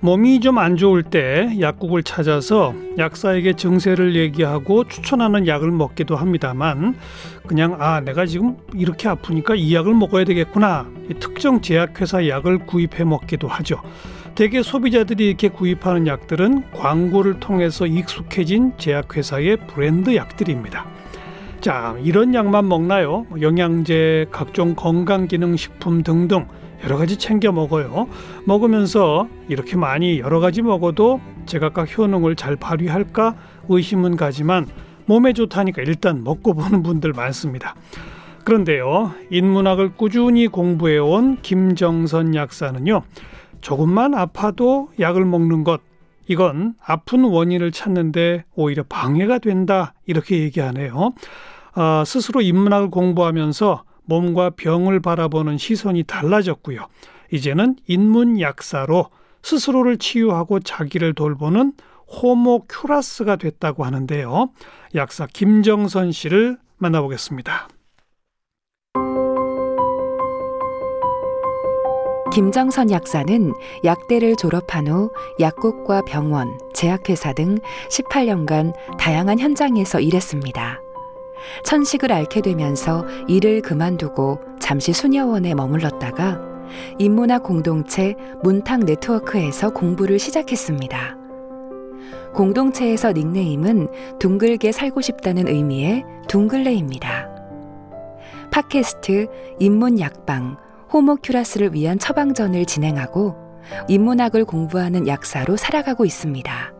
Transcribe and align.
몸이 0.00 0.40
좀 0.40 0.58
안 0.58 0.76
좋을 0.76 1.02
때 1.02 1.50
약국을 1.60 2.02
찾아서 2.02 2.74
약사에게 2.98 3.54
증세를 3.54 4.14
얘기하고 4.16 4.84
추천하는 4.84 5.46
약을 5.46 5.70
먹기도 5.70 6.16
합니다만 6.16 6.96
그냥 7.46 7.76
아 7.78 8.00
내가 8.00 8.26
지금 8.26 8.56
이렇게 8.74 9.08
아프니까 9.08 9.54
이 9.54 9.74
약을 9.74 9.94
먹어야 9.94 10.24
되겠구나 10.24 10.86
특정 11.20 11.60
제약회사 11.60 12.28
약을 12.28 12.60
구입해 12.60 13.04
먹기도 13.04 13.48
하죠. 13.48 13.80
대개 14.34 14.62
소비자들이 14.62 15.26
이렇게 15.26 15.48
구입하는 15.48 16.06
약들은 16.06 16.70
광고를 16.72 17.40
통해서 17.40 17.86
익숙해진 17.86 18.74
제약회사의 18.76 19.56
브랜드 19.66 20.14
약들입니다. 20.14 20.84
자, 21.62 21.96
이런 22.02 22.34
약만 22.34 22.68
먹나요? 22.68 23.26
뭐 23.30 23.40
영양제, 23.40 24.26
각종 24.30 24.74
건강기능식품 24.74 26.02
등등 26.02 26.46
여러 26.86 26.96
가지 26.96 27.16
챙겨 27.16 27.50
먹어요. 27.50 28.08
먹으면서 28.44 29.28
이렇게 29.48 29.76
많이 29.76 30.20
여러 30.20 30.38
가지 30.38 30.62
먹어도 30.62 31.20
제각각 31.44 31.98
효능을 31.98 32.36
잘 32.36 32.54
발휘할까 32.54 33.34
의심은 33.68 34.16
가지만 34.16 34.66
몸에 35.06 35.32
좋다니까 35.32 35.82
일단 35.82 36.22
먹고 36.22 36.54
보는 36.54 36.84
분들 36.84 37.12
많습니다. 37.12 37.74
그런데요, 38.44 39.12
인문학을 39.30 39.94
꾸준히 39.94 40.46
공부해온 40.46 41.38
김정선 41.42 42.36
약사는요, 42.36 43.02
조금만 43.60 44.14
아파도 44.14 44.88
약을 45.00 45.24
먹는 45.24 45.64
것 45.64 45.80
이건 46.28 46.74
아픈 46.84 47.24
원인을 47.24 47.72
찾는데 47.72 48.44
오히려 48.54 48.84
방해가 48.88 49.40
된다 49.40 49.92
이렇게 50.06 50.38
얘기하네요. 50.38 51.14
어, 51.74 52.02
스스로 52.06 52.40
인문학을 52.42 52.90
공부하면서 52.90 53.82
몸과 54.06 54.50
병을 54.50 55.00
바라보는 55.00 55.58
시선이 55.58 56.04
달라졌고요. 56.04 56.86
이제는 57.32 57.76
인문 57.86 58.40
약사로 58.40 59.10
스스로를 59.42 59.98
치유하고 59.98 60.60
자기를 60.60 61.14
돌보는 61.14 61.72
호모 62.08 62.66
큐라스가 62.68 63.36
됐다고 63.36 63.84
하는데요. 63.84 64.50
약사 64.94 65.26
김정선 65.26 66.12
씨를 66.12 66.58
만나보겠습니다. 66.78 67.68
김정선 72.32 72.90
약사는 72.90 73.54
약대를 73.84 74.36
졸업한 74.36 74.88
후 74.88 75.10
약국과 75.40 76.02
병원, 76.02 76.58
제약회사 76.74 77.32
등 77.32 77.56
18년간 77.90 78.74
다양한 78.98 79.38
현장에서 79.38 80.00
일했습니다. 80.00 80.85
천식을 81.64 82.12
앓게 82.12 82.40
되면서 82.42 83.04
일을 83.28 83.62
그만두고 83.62 84.40
잠시 84.60 84.92
수녀원에 84.92 85.54
머물렀다가 85.54 86.40
인문학 86.98 87.42
공동체 87.42 88.14
문탁 88.42 88.80
네트워크에서 88.80 89.70
공부를 89.70 90.18
시작했습니다. 90.18 91.16
공동체에서 92.34 93.12
닉네임은 93.12 93.88
둥글게 94.18 94.72
살고 94.72 95.00
싶다는 95.00 95.48
의미의 95.48 96.04
둥글레입니다. 96.28 97.30
팟캐스트 98.50 99.28
인문약방 99.58 100.56
호모큐라스를 100.92 101.74
위한 101.74 101.98
처방전을 101.98 102.66
진행하고 102.66 103.34
인문학을 103.88 104.44
공부하는 104.44 105.08
약사로 105.08 105.56
살아가고 105.56 106.04
있습니다. 106.04 106.72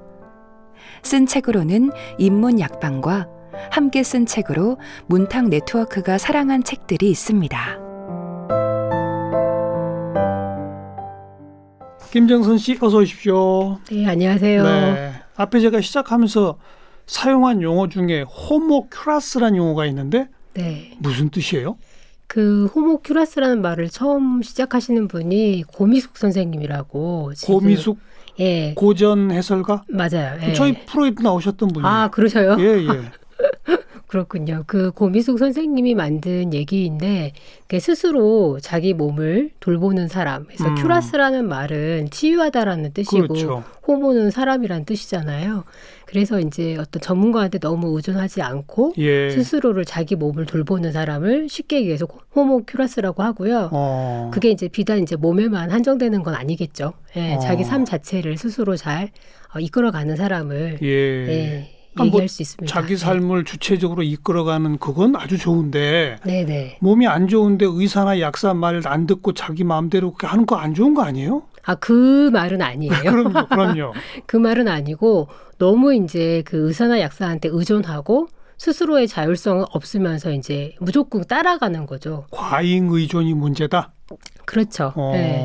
쓴 1.03 1.27
책으로는 1.27 1.91
인문약방과 2.19 3.36
함께 3.71 4.03
쓴 4.03 4.27
책으로 4.27 4.79
문탁 5.07 5.49
네트워크가 5.49 6.19
사랑한 6.19 6.65
책들이 6.65 7.11
있습니다. 7.11 7.79
김정선 12.11 12.59
씨 12.59 12.79
어서 12.81 12.99
오십시오. 12.99 13.79
네, 13.91 14.07
안녕하세요. 14.07 14.63
네, 14.63 15.13
앞에 15.37 15.61
제가 15.61 15.81
시작하면서 15.81 16.57
사용한 17.07 17.63
용어 17.63 17.89
중에 17.89 18.23
호모큐라스란 18.23 19.57
용어가 19.57 19.87
있는데 19.87 20.29
네. 20.55 20.93
무슨 20.99 21.29
뜻이에요? 21.29 21.77
그 22.27 22.67
호모큐라스라는 22.75 23.63
말을 23.63 23.89
처음 23.89 24.43
시작하시는 24.43 25.09
분이 25.09 25.65
고미숙 25.69 26.17
선생님이라고. 26.17 27.33
고미숙? 27.45 27.99
예. 28.41 28.75
고전 28.75 29.31
해설가? 29.31 29.85
맞아요. 29.89 30.39
예. 30.43 30.53
저희 30.53 30.85
프로에도 30.85 31.23
나오셨던 31.23 31.69
분이에요. 31.69 31.87
아, 31.87 32.09
그러셔요? 32.09 32.57
예, 32.59 32.65
예. 32.65 33.11
그렇군요. 34.07 34.63
그 34.67 34.93
고미숙 34.93 35.39
선생님이 35.39 35.95
만든 35.95 36.55
얘기인데 36.55 37.33
스스로 37.81 38.59
자기 38.61 38.95
몸을 38.95 39.51
돌보는 39.61 40.09
사람. 40.09 40.45
그래서 40.45 40.69
음. 40.69 40.75
큐라스라는 40.77 41.49
말은 41.49 42.11
치유하다라는 42.11 42.93
뜻이고 42.93 43.29
그렇죠. 43.29 43.65
호모는 43.87 44.31
사람이란 44.31 44.85
뜻이잖아요. 44.85 45.65
그래서 46.07 46.39
이제 46.39 46.77
어떤 46.79 47.03
전문가한테 47.03 47.59
너무 47.59 47.97
의존하지 47.97 48.43
않고 48.43 48.95
예. 48.99 49.31
스스로를 49.31 49.85
자기 49.85 50.15
몸을 50.15 50.47
돌보는 50.47 50.93
사람을 50.93 51.49
쉽게 51.49 51.79
얘기해서 51.79 52.07
호모 52.35 52.63
큐라스라고 52.67 53.25
하고요. 53.25 53.71
어. 53.73 54.31
그게 54.33 54.51
이제 54.51 54.69
비단 54.69 55.03
이제 55.03 55.17
몸에만 55.17 55.73
한정되는 55.73 56.23
건 56.23 56.35
아니겠죠. 56.35 56.93
예, 57.17 57.35
어. 57.35 57.39
자기 57.41 57.65
삶 57.65 57.85
자체를 57.85 58.39
스스로 58.39 58.77
잘 58.77 59.11
어, 59.53 59.59
이끌어가는 59.59 60.15
사람을 60.15 60.79
예. 60.83 60.89
예 60.89 61.76
얘기할 62.05 62.21
뭐 62.23 62.29
수 62.29 62.43
있습니다. 62.43 62.73
자기 62.73 62.95
네. 62.95 62.97
삶을 62.97 63.45
네. 63.45 63.51
주체적으로 63.51 64.03
이끌어가는 64.03 64.79
그건 64.79 65.17
아주 65.17 65.39
좋은데 65.39 66.19
네네. 66.25 66.45
네. 66.45 66.79
몸이 66.81 67.07
안 67.07 67.29
좋은데 67.29 67.67
의사나 67.69 68.21
약사 68.21 68.53
말 68.55 68.81
안 68.85 69.07
듣고 69.07 69.33
자기 69.33 69.65
마음대로 69.65 70.13
그렇게 70.13 70.27
하는 70.27 70.45
거 70.47 70.57
안 70.57 70.75
좋은 70.75 70.95
거 70.95 71.03
아니에요? 71.03 71.43
아, 71.65 71.75
그 71.75 72.31
말은 72.33 72.63
아니에요. 72.63 72.93
그럼요, 73.03 73.47
그럼요. 73.49 73.93
그 74.27 74.37
말은 74.37 74.69
아니고 74.69 75.29
너무 75.59 75.95
이제 75.95 76.43
그 76.47 76.69
의사나 76.69 77.01
약사한테 77.01 77.49
의존하고 77.53 78.29
스스로의 78.59 79.07
자율성은 79.09 79.65
없으면서 79.71 80.31
이제 80.33 80.75
무조건 80.81 81.25
따라가는 81.25 81.87
거죠. 81.87 82.25
과잉 82.31 82.89
의존이 82.91 83.35
문제다. 83.35 83.93
그렇죠. 84.45 84.93
어... 84.95 85.11
네. 85.13 85.43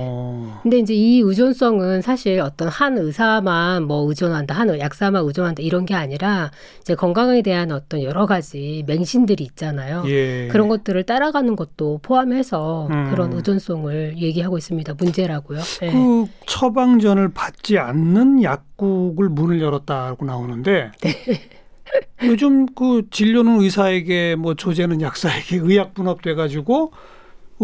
근데 0.63 0.79
이제 0.79 0.93
이 0.93 1.19
의존성은 1.19 2.01
사실 2.01 2.39
어떤 2.39 2.67
한 2.67 2.97
의사만 2.97 3.83
뭐 3.83 4.07
의존한다, 4.07 4.53
한 4.55 4.79
약사만 4.79 5.23
의존한다 5.25 5.61
이런 5.61 5.85
게 5.85 5.93
아니라 5.95 6.51
이제 6.81 6.95
건강에 6.95 7.41
대한 7.41 7.71
어떤 7.71 8.01
여러 8.03 8.25
가지 8.25 8.83
맹신들이 8.87 9.43
있잖아요. 9.43 10.03
예. 10.07 10.47
그런 10.51 10.67
것들을 10.67 11.03
따라가는 11.03 11.55
것도 11.55 11.99
포함해서 12.01 12.87
음. 12.91 13.09
그런 13.09 13.33
의존성을 13.33 14.17
얘기하고 14.17 14.57
있습니다. 14.57 14.93
문제라고요. 14.93 15.59
네. 15.59 15.91
그 15.91 16.25
처방전을 16.45 17.33
받지 17.33 17.77
않는 17.77 18.43
약국을 18.43 19.29
문을 19.29 19.61
열었다고 19.61 20.25
나오는데. 20.25 20.91
네. 21.01 21.15
요즘 22.23 22.67
그 22.67 23.07
진료는 23.09 23.61
의사에게 23.61 24.35
뭐 24.35 24.53
조제는 24.53 25.01
약사에게 25.01 25.57
의약 25.61 25.93
분업돼 25.93 26.35
가지고 26.35 26.93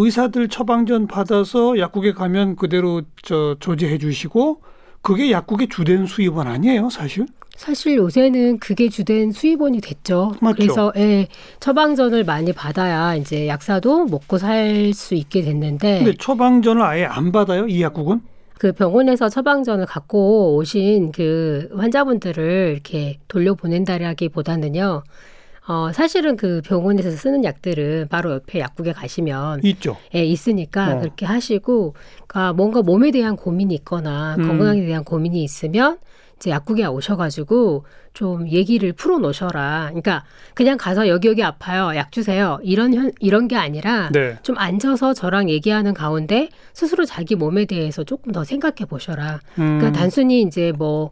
의사들 0.07 0.47
처방전 0.47 1.07
받아서 1.07 1.79
약국에 1.79 2.11
가면 2.13 2.55
그대로 2.55 3.01
저 3.23 3.55
조제해 3.59 3.97
주시고 3.97 4.61
그게 5.01 5.31
약국의 5.31 5.69
주된 5.69 6.05
수입원 6.05 6.47
아니에요, 6.47 6.89
사실? 6.91 7.25
사실 7.55 7.95
요새는 7.97 8.59
그게 8.59 8.87
주된 8.89 9.31
수입원이 9.31 9.81
됐죠. 9.81 10.33
맞죠? 10.41 10.55
그래서 10.55 10.93
예, 10.97 11.27
처방전을 11.59 12.23
많이 12.25 12.53
받아야 12.53 13.15
이제 13.15 13.47
약사도 13.47 14.05
먹고 14.05 14.37
살 14.37 14.91
수 14.93 15.15
있게 15.15 15.41
됐는데. 15.41 16.03
근데 16.03 16.13
처방전을 16.19 16.83
아예 16.83 17.05
안 17.05 17.31
받아요, 17.31 17.67
이 17.67 17.81
약국은? 17.81 18.21
그 18.59 18.71
병원에서 18.73 19.29
처방전을 19.29 19.87
갖고 19.87 20.55
오신 20.57 21.11
그 21.11 21.69
환자분들을 21.75 22.71
이렇게 22.73 23.17
돌려보낸다라기보다는요. 23.27 25.03
어, 25.67 25.91
사실은 25.93 26.37
그 26.37 26.61
병원에서 26.63 27.11
쓰는 27.11 27.43
약들은 27.43 28.07
바로 28.09 28.31
옆에 28.31 28.59
약국에 28.59 28.93
가시면 28.93 29.61
있죠. 29.63 29.97
예, 30.15 30.23
있으니까 30.23 30.95
어. 30.95 30.99
그렇게 30.99 31.25
하시고 31.25 31.93
그러니까 32.27 32.53
뭔가 32.53 32.81
몸에 32.81 33.11
대한 33.11 33.35
고민이 33.35 33.75
있거나 33.75 34.35
음. 34.39 34.47
건강에 34.47 34.85
대한 34.85 35.03
고민이 35.03 35.43
있으면 35.43 35.97
이제 36.37 36.51
약국에 36.51 36.85
오셔가지고 36.85 37.85
좀 38.13 38.47
얘기를 38.47 38.93
풀어 38.93 39.19
놓으셔라. 39.19 39.87
그러니까 39.89 40.23
그냥 40.53 40.77
가서 40.77 41.07
여기 41.07 41.27
여기 41.27 41.43
아파요. 41.43 41.95
약 41.95 42.11
주세요. 42.11 42.59
이런 42.63 42.93
현, 42.93 43.11
이런 43.19 43.47
게 43.47 43.55
아니라 43.55 44.09
네. 44.11 44.37
좀 44.43 44.57
앉아서 44.57 45.13
저랑 45.13 45.49
얘기하는 45.49 45.93
가운데 45.93 46.49
스스로 46.73 47.05
자기 47.05 47.35
몸에 47.35 47.65
대해서 47.65 48.03
조금 48.03 48.31
더 48.31 48.43
생각해 48.43 48.85
보셔라. 48.87 49.39
그러니까 49.53 49.61
음. 49.61 49.79
그러니까 49.79 49.99
단순히 49.99 50.41
이제 50.43 50.71
뭐 50.77 51.11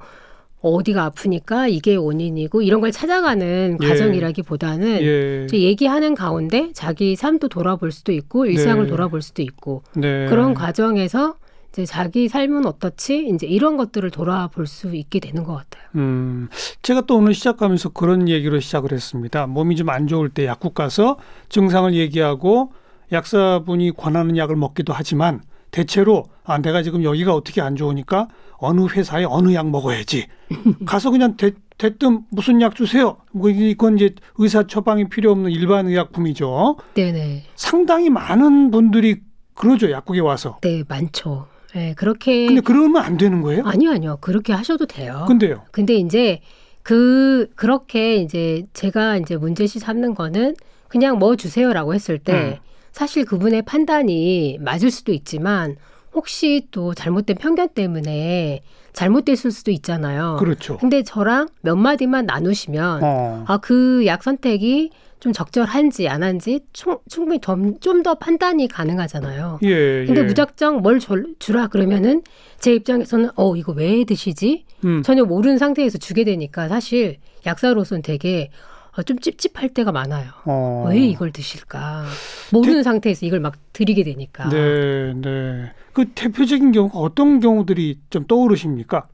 어디가 0.74 1.04
아프니까 1.04 1.68
이게 1.68 1.96
원인이고 1.96 2.62
이런 2.62 2.82
걸 2.82 2.92
찾아가는 2.92 3.78
예. 3.82 3.88
과정이라기보다는 3.88 5.02
예. 5.02 5.48
얘기하는 5.54 6.16
가운데 6.16 6.72
자기 6.74 7.16
삶도 7.16 7.50
돌아볼 7.50 7.92
수도 7.92 8.12
있고 8.12 8.46
일상을 8.46 8.84
네. 8.84 8.90
돌아볼 8.90 9.22
수도 9.22 9.42
있고 9.42 9.84
네. 9.94 10.26
그런 10.28 10.54
과정에서 10.54 11.36
이제 11.72 11.86
자기 11.86 12.30
삶은 12.30 12.66
어떻지 12.66 13.28
이제 13.28 13.46
이런 13.46 13.76
것들을 13.76 14.10
돌아볼 14.10 14.66
수 14.66 14.96
있게 14.96 15.20
되는 15.20 15.44
것 15.44 15.56
같아요. 15.56 15.84
음, 15.96 16.48
제가 16.82 17.02
또 17.02 17.18
오늘 17.18 17.34
시작하면서 17.34 17.90
그런 17.90 18.30
얘기로 18.30 18.60
시작을 18.62 18.94
했습니다. 18.94 19.46
몸이 19.48 19.76
좀 19.76 19.90
안 19.90 20.08
좋을 20.08 20.30
때 20.30 20.46
약국 20.46 20.74
가서 20.74 21.18
증상을 21.50 21.94
얘기하고 21.94 22.72
약사분이 23.12 23.92
권하는 23.92 24.38
약을 24.38 24.56
먹기도 24.56 24.94
하지만 24.94 25.42
대체로 25.76 26.24
아 26.46 26.58
내가 26.60 26.82
지금 26.84 27.04
여기가 27.04 27.36
어떻게 27.36 27.60
안 27.60 27.76
좋으니까 27.76 28.30
어느 28.54 28.86
회사에 28.86 29.26
어느 29.26 29.54
약 29.54 29.70
먹어야지. 29.70 30.28
가서 30.86 31.12
그냥 31.12 31.36
대, 31.36 31.52
대뜸 31.78 32.22
무슨 32.30 32.62
약 32.62 32.76
주세요. 32.76 33.18
뭐 33.34 33.50
이건 33.50 33.98
이제 33.98 34.16
의사 34.38 34.66
처방이 34.66 35.10
필요 35.10 35.32
없는 35.32 35.52
일반 35.52 35.88
의약품이죠. 35.88 36.78
네네. 36.94 37.44
상당히 37.56 38.10
많은 38.10 38.72
분들이 38.72 39.18
그러죠 39.54 39.92
약국에 39.92 40.22
와서. 40.22 40.60
네 40.62 40.84
많죠. 40.88 41.48
네, 41.74 41.94
그렇게 41.98 42.46
근데 42.46 42.62
그러면 42.62 43.04
안 43.04 43.18
되는 43.18 43.42
거예요? 43.42 43.66
아니요 43.66 43.92
아니요 43.92 44.18
그렇게 44.22 44.54
하셔도 44.54 44.86
돼요. 44.86 45.26
근데요. 45.28 45.64
근데 45.72 45.96
이제 45.96 46.40
그 46.84 47.50
그렇게 47.56 48.16
이제 48.16 48.64
제가 48.72 49.18
이제 49.18 49.36
문제시 49.36 49.80
삼는 49.80 50.16
거는 50.16 50.56
그냥 50.88 51.20
뭐 51.20 51.36
주세요라고 51.36 51.94
했을 51.94 52.18
때 52.18 52.34
음. 52.62 52.65
사실 52.96 53.26
그분의 53.26 53.64
판단이 53.64 54.58
맞을 54.62 54.90
수도 54.90 55.12
있지만 55.12 55.76
혹시 56.14 56.66
또 56.72 56.94
잘못된 56.94 57.36
편견 57.36 57.70
때문에 57.76 58.62
잘못됐을 58.94 59.52
수도 59.52 59.70
있잖아요. 59.72 60.38
그렇죠. 60.40 60.78
근데 60.78 61.04
저랑 61.04 61.50
몇 61.62 61.76
마디만 61.76 62.26
나누시면 62.26 63.02
어. 63.04 63.44
아그 63.48 64.06
약 64.06 64.24
선택이 64.24 64.92
좀 65.20 65.34
적절한지 65.34 66.08
안 66.08 66.24
한지 66.24 66.62
충, 66.72 66.98
충분히 67.10 67.42
좀 67.42 68.02
더 68.04 68.16
판단이 68.16 68.70
가능하잖아요. 68.70 69.60
예. 69.64 70.06
근데 70.06 70.22
예. 70.22 70.24
무작정 70.24 70.78
뭘 70.78 71.00
줄- 71.00 71.36
주라 71.40 71.68
그러면은 71.68 72.22
제 72.60 72.74
입장에서는 72.74 73.32
어 73.36 73.58
이거 73.58 73.74
왜 73.74 74.06
드시지? 74.06 74.64
음. 74.86 75.04
전혀 75.04 75.26
모르는 75.26 75.58
상태에서 75.58 75.98
주게 75.98 76.24
되니까 76.24 76.70
사실 76.70 77.18
약사로서는 77.46 78.04
되게 78.04 78.52
어, 78.54 78.75
좀 79.04 79.20
찝찝할 79.20 79.70
때가 79.70 79.92
많아요. 79.92 80.30
어. 80.46 80.86
왜 80.90 81.00
이걸 81.00 81.32
드실까? 81.32 82.06
모르는 82.52 82.84
상태에서 82.84 83.26
이걸 83.26 83.40
막 83.40 83.56
드리게 83.74 84.04
되니까. 84.04 84.50
네, 84.50 85.14
네. 85.14 85.72
그 85.94 86.10
대표적인 86.14 86.72
경우가 86.72 87.00
어떤 87.00 87.40
경우들이 87.40 88.00
좀 88.10 88.26
떠오르십니까? 88.26 89.08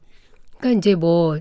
그러니까 0.58 0.78
이제 0.78 0.94
뭐 0.94 1.38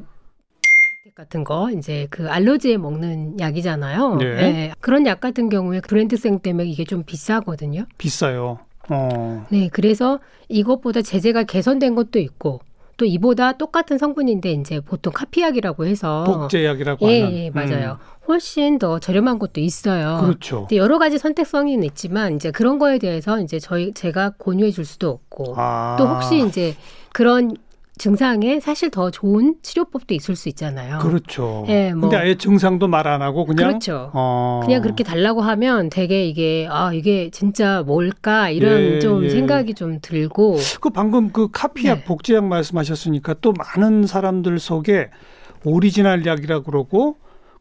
같은 1.13 1.43
거 1.43 1.69
이제 1.71 2.07
그 2.09 2.29
알러지에 2.29 2.77
먹는 2.77 3.39
약이잖아요. 3.39 4.15
네. 4.15 4.71
그런 4.79 5.05
약 5.05 5.19
같은 5.19 5.49
경우에 5.49 5.81
브랜드생 5.81 6.39
때문에 6.39 6.67
이게 6.67 6.83
좀 6.83 7.03
비싸거든요. 7.03 7.85
비싸요. 7.97 8.59
어. 8.89 9.45
네, 9.51 9.69
그래서 9.71 10.19
이것보다 10.49 11.01
제재가 11.01 11.44
개선된 11.44 11.95
것도 11.95 12.19
있고 12.19 12.61
또 13.01 13.06
이보다 13.06 13.53
똑같은 13.53 13.98
성분인데 13.98 14.51
이제 14.51 14.80
보통 14.80 15.12
카피약이라고 15.12 15.88
해서 15.88 16.24
복제약이라고 16.24 17.09
예, 17.09 17.24
하는. 17.24 17.36
예, 17.36 17.50
맞아요. 17.50 17.98
훨씬 18.27 18.77
더 18.77 19.00
저렴한 19.00 19.39
것도 19.39 19.59
있어요. 19.59 20.19
음, 20.19 20.25
그렇죠. 20.27 20.59
근데 20.59 20.77
여러 20.77 21.00
가지 21.00 21.18
선택성이 21.18 21.80
있지만 21.83 22.36
이제 22.36 22.51
그런 22.51 22.77
거에 22.77 23.00
대해서 23.00 23.39
이제 23.39 23.57
저희 23.57 23.92
제가 23.92 24.33
권유해 24.38 24.69
줄 24.69 24.86
수도 24.86 25.09
없고 25.09 25.56
아. 25.57 25.95
또 25.98 26.06
혹시 26.06 26.45
이제 26.45 26.75
그런 27.12 27.57
증상에 28.01 28.59
사실 28.59 28.89
더 28.89 29.12
좋은 29.12 29.57
치료법도 29.62 30.15
있을 30.15 30.36
수 30.36 30.50
있잖아요. 30.50 30.98
그렇죠. 30.98 31.65
예, 31.68 31.94
뭐. 31.94 32.09
근데 32.09 32.18
아예 32.18 32.36
증상도 32.36 32.88
말 32.88 33.01
안 33.06 33.21
하고 33.21 33.45
그냥 33.45 33.68
그렇죠. 33.68 34.09
어. 34.13 34.62
그냥 34.63 34.81
그렇게 34.81 35.03
달라고 35.03 35.42
하면 35.42 35.89
되게 35.89 36.25
이게 36.25 36.68
아 36.69 36.92
이게 36.94 37.30
진짜 37.30 37.83
뭘까 37.86 38.50
이런 38.50 38.80
예, 38.80 39.00
좀 39.00 39.24
예. 39.25 39.30
생각이 39.30 39.75
좀 39.75 40.00
들고 40.01 40.57
그 40.80 40.89
방금 40.89 41.31
그 41.31 41.50
카피약 41.51 42.00
네. 42.00 42.03
복제약 42.06 42.45
말씀하셨으니까 42.45 43.36
또 43.42 43.53
많은 43.53 44.07
사람들 44.07 44.57
속에 44.57 45.09
오리지널 45.63 46.25
약이라고 46.25 46.63
그러고 46.63 47.18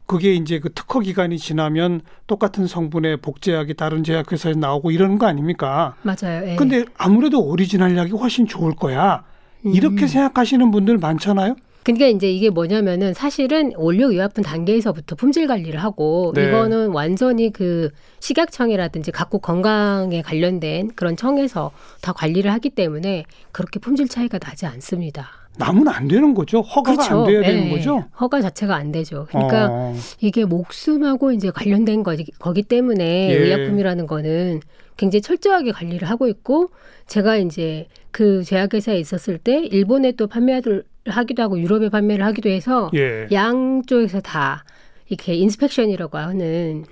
그게 0.07 0.33
이제 0.33 0.59
그 0.59 0.73
특허 0.73 1.01
기간이 1.01 1.37
지나면 1.37 2.01
똑같은 2.27 2.65
성분의 2.65 3.17
복제약이 3.17 3.75
다른 3.75 4.03
제약회사에 4.03 4.53
나오고 4.53 4.89
이러는 4.91 5.17
거 5.19 5.27
아닙니까? 5.27 5.95
맞아요. 6.01 6.47
예. 6.47 6.55
근데 6.55 6.85
아무래도 6.97 7.43
오리지널 7.43 7.95
약이 7.95 8.11
훨씬 8.11 8.47
좋을 8.47 8.73
거야. 8.75 9.23
이렇게 9.63 10.03
음. 10.03 10.07
생각하시는 10.07 10.71
분들 10.71 10.97
많잖아요. 10.97 11.55
그러니까 11.83 12.07
이제 12.07 12.31
이게 12.31 12.49
뭐냐면은 12.49 13.13
사실은 13.13 13.71
원료 13.75 14.11
의약품 14.11 14.43
단계에서부터 14.43 15.15
품질 15.15 15.47
관리를 15.47 15.83
하고 15.83 16.31
네. 16.35 16.47
이거는 16.47 16.89
완전히 16.89 17.51
그 17.51 17.89
식약청이라든지 18.19 19.11
각국 19.11 19.41
건강에 19.41 20.21
관련된 20.21 20.91
그런 20.95 21.15
청에서 21.15 21.71
다 22.01 22.13
관리를 22.13 22.51
하기 22.53 22.69
때문에 22.71 23.25
그렇게 23.51 23.79
품질 23.79 24.07
차이가 24.07 24.37
나지 24.37 24.67
않습니다. 24.67 25.29
남은 25.57 25.87
안 25.87 26.07
되는 26.07 26.33
거죠. 26.33 26.61
허가가 26.61 27.11
안 27.11 27.25
돼야 27.25 27.41
되는 27.41 27.65
예, 27.65 27.69
거죠. 27.71 28.05
허가 28.19 28.41
자체가 28.41 28.75
안 28.75 28.91
되죠. 28.91 29.27
그러니까 29.29 29.67
어. 29.69 29.95
이게 30.21 30.45
목숨하고 30.45 31.33
이제 31.33 31.51
관련된 31.51 32.03
거기, 32.03 32.31
거기 32.39 32.63
때문에 32.63 33.31
예. 33.31 33.35
의약품이라는 33.35 34.07
거는 34.07 34.61
굉장히 35.01 35.21
철저하게 35.23 35.71
관리를 35.71 36.07
하고 36.07 36.27
있고 36.27 36.69
제가 37.07 37.37
이제 37.37 37.87
그 38.11 38.43
제약회사에 38.43 38.99
있었을 38.99 39.39
때 39.39 39.57
일본에 39.65 40.11
또 40.11 40.27
판매를 40.27 40.83
하기도 41.07 41.41
하고 41.41 41.59
유럽에 41.59 41.89
판매를 41.89 42.23
하기도 42.23 42.49
해서 42.49 42.91
예. 42.93 43.27
양쪽에서 43.31 44.21
다 44.21 44.63
이렇게 45.09 45.33
inspection이라고 45.33 46.19
하는 46.19 46.85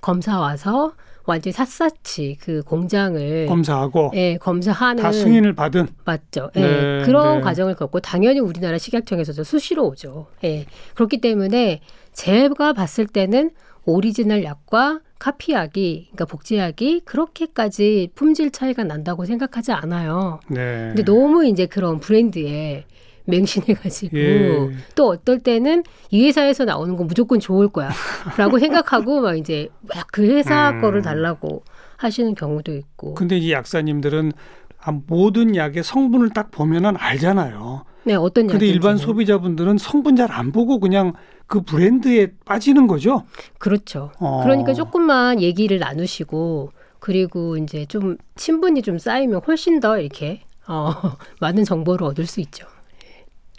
검사 0.00 0.38
와서 0.38 0.92
완전히 1.24 1.52
샅샅이 1.52 2.36
그 2.40 2.62
공장을 2.62 3.46
검사하고 3.46 4.12
예, 4.14 4.36
검사하는 4.36 5.02
다 5.02 5.10
승인을 5.10 5.54
받은 5.56 5.88
맞죠. 6.04 6.50
예, 6.54 6.60
네, 6.60 7.02
그런 7.04 7.38
네. 7.38 7.40
과정을 7.40 7.74
겪고 7.74 7.98
당연히 7.98 8.38
우리나라 8.38 8.78
식약청에서도 8.78 9.42
수시로 9.42 9.88
오죠. 9.88 10.28
예, 10.44 10.66
그렇기 10.94 11.20
때문에 11.20 11.80
제가 12.12 12.72
봤을 12.72 13.08
때는 13.08 13.50
오리지널 13.84 14.44
약과 14.44 15.00
카피약이 15.18 16.08
그러니까 16.12 16.24
복제약이 16.26 17.00
그렇게까지 17.04 18.10
품질 18.14 18.50
차이가 18.50 18.84
난다고 18.84 19.24
생각하지 19.24 19.72
않아요. 19.72 20.40
네. 20.48 20.92
근데 20.94 21.04
너무 21.04 21.46
이제 21.46 21.66
그런 21.66 22.00
브랜드에 22.00 22.84
맹신해가지고 23.24 24.16
예. 24.16 24.68
또 24.94 25.08
어떨 25.08 25.40
때는 25.40 25.82
이 26.10 26.24
회사에서 26.24 26.64
나오는 26.64 26.96
건 26.96 27.06
무조건 27.08 27.40
좋을 27.40 27.68
거야라고 27.68 28.58
생각하고 28.58 29.20
막 29.20 29.36
이제 29.36 29.68
막 29.82 30.06
그 30.12 30.24
회사 30.26 30.70
음. 30.70 30.80
거를 30.80 31.02
달라고 31.02 31.62
하시는 31.96 32.34
경우도 32.34 32.72
있고. 32.74 33.14
근데 33.14 33.36
이 33.38 33.52
약사님들은 33.52 34.32
아, 34.80 34.92
모든 35.08 35.56
약의 35.56 35.82
성분을 35.82 36.30
딱 36.30 36.50
보면은 36.52 36.96
알잖아요. 36.96 37.84
네, 38.04 38.14
어떤 38.14 38.46
근데 38.46 38.66
일반. 38.68 38.96
소비자분들은 38.96 39.78
성분 39.78 40.14
잘 40.14 40.30
안 40.30 40.52
보고 40.52 40.78
그냥 40.78 41.12
그 41.46 41.62
브랜드에 41.62 42.32
빠지는 42.44 42.86
거죠. 42.86 43.24
그렇죠. 43.58 44.10
어. 44.18 44.42
그러니까 44.42 44.74
조금만 44.74 45.40
얘기를 45.40 45.78
나누시고 45.78 46.72
그리고 46.98 47.56
이제 47.56 47.86
좀 47.86 48.16
친분이 48.34 48.82
좀 48.82 48.98
쌓이면 48.98 49.42
훨씬 49.46 49.80
더 49.80 49.98
이렇게 49.98 50.42
어, 50.66 50.92
많은 51.40 51.64
정보를 51.64 52.06
얻을 52.06 52.26
수 52.26 52.40
있죠. 52.40 52.66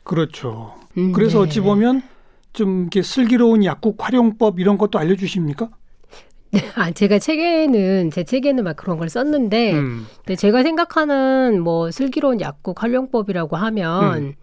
그렇죠. 0.03 0.75
음, 0.98 1.12
그래서 1.12 1.39
네. 1.39 1.46
어찌 1.46 1.60
보면 1.62 2.01
좀 2.53 2.82
이렇게 2.82 3.01
슬기로운 3.01 3.63
약국 3.63 4.03
활용법 4.03 4.60
이런 4.60 4.77
것도 4.77 5.00
알려주십니까? 5.00 5.70
아, 6.75 6.91
제가 6.91 7.20
책에는 7.20 8.12
제 8.12 8.24
책에는 8.24 8.63
막 8.63 8.75
그런 8.75 8.98
걸 8.98 9.10
썼는데 9.10 9.74
음. 9.74 10.08
근데 10.17 10.36
제가 10.36 10.63
생각하는 10.63 11.62
뭐 11.62 11.91
슬기로운 11.91 12.41
약국 12.41 12.82
활용법이라고 12.82 13.58
하면 13.58 14.24
음. 14.24 14.34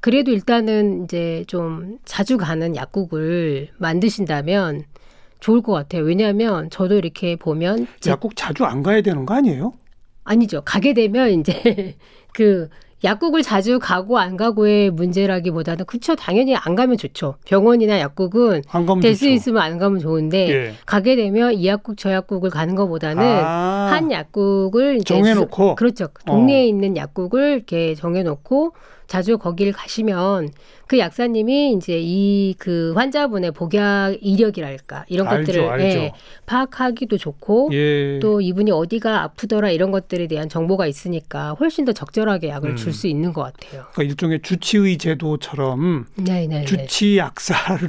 그래도 0.00 0.30
일단은 0.30 1.04
이제 1.04 1.44
좀 1.48 1.98
자주 2.04 2.38
가는 2.38 2.76
약국을 2.76 3.68
만드신다면 3.78 4.84
좋을 5.40 5.62
것 5.62 5.72
같아요. 5.72 6.02
왜냐하면 6.02 6.70
저도 6.70 6.96
이렇게 6.96 7.36
보면 7.36 7.86
제 8.00 8.10
약국 8.10 8.36
자주 8.36 8.64
안 8.64 8.82
가야 8.82 9.00
되는 9.00 9.26
거 9.26 9.34
아니에요? 9.34 9.72
아니죠. 10.24 10.62
가게 10.64 10.94
되면 10.94 11.30
이제 11.30 11.96
그 12.34 12.68
약국을 13.04 13.42
자주 13.42 13.78
가고 13.78 14.18
안 14.18 14.36
가고의 14.36 14.90
문제라기보다는 14.90 15.84
그쵸 15.84 16.16
당연히 16.16 16.56
안 16.56 16.74
가면 16.74 16.96
좋죠. 16.96 17.36
병원이나 17.44 18.00
약국은 18.00 18.62
안 18.68 18.86
가면 18.86 19.00
될 19.00 19.14
수. 19.14 19.28
있으면 19.28 19.62
안 19.62 19.78
가면 19.78 20.00
좋은데 20.00 20.48
예. 20.50 20.74
가게 20.84 21.14
되면 21.16 21.52
이 21.54 21.66
약국 21.66 21.96
저 21.96 22.12
약국을 22.12 22.50
가는 22.50 22.74
것보다는 22.74 23.22
아, 23.24 23.90
한 23.92 24.10
약국을 24.10 24.96
이제 24.96 25.04
정해놓고 25.14 25.76
그렇죠. 25.76 26.08
동네에 26.26 26.66
있는 26.66 26.96
약국을 26.96 27.52
이렇게 27.56 27.94
정해놓고 27.94 28.72
자주 29.06 29.38
거길 29.38 29.72
가시면 29.72 30.50
그 30.86 30.98
약사님이 30.98 31.72
이제 31.72 31.98
이 32.00 32.54
그 32.58 32.92
환자분의 32.96 33.52
복약 33.52 34.16
이력이랄까 34.20 35.04
이런 35.08 35.28
알죠, 35.28 35.46
것들을 35.52 35.68
알죠. 35.68 35.98
예, 35.98 36.12
파악하기도 36.46 37.16
좋고 37.16 37.70
예. 37.72 38.18
또 38.20 38.40
이분이 38.40 38.70
어디가 38.70 39.22
아프더라 39.22 39.70
이런 39.70 39.90
것들에 39.92 40.26
대한 40.26 40.48
정보가 40.48 40.86
있으니까 40.86 41.54
훨씬 41.60 41.84
더 41.84 41.92
적절하게 41.92 42.48
약을 42.48 42.70
음. 42.70 42.76
줄 42.90 42.92
수 42.92 43.06
있는 43.06 43.32
것 43.32 43.42
같아요. 43.42 43.84
그러니까 43.92 44.02
일종의 44.04 44.40
주치의 44.42 44.98
제도처럼 44.98 46.06
네네. 46.16 46.64
주치 46.64 47.18
약사를 47.18 47.88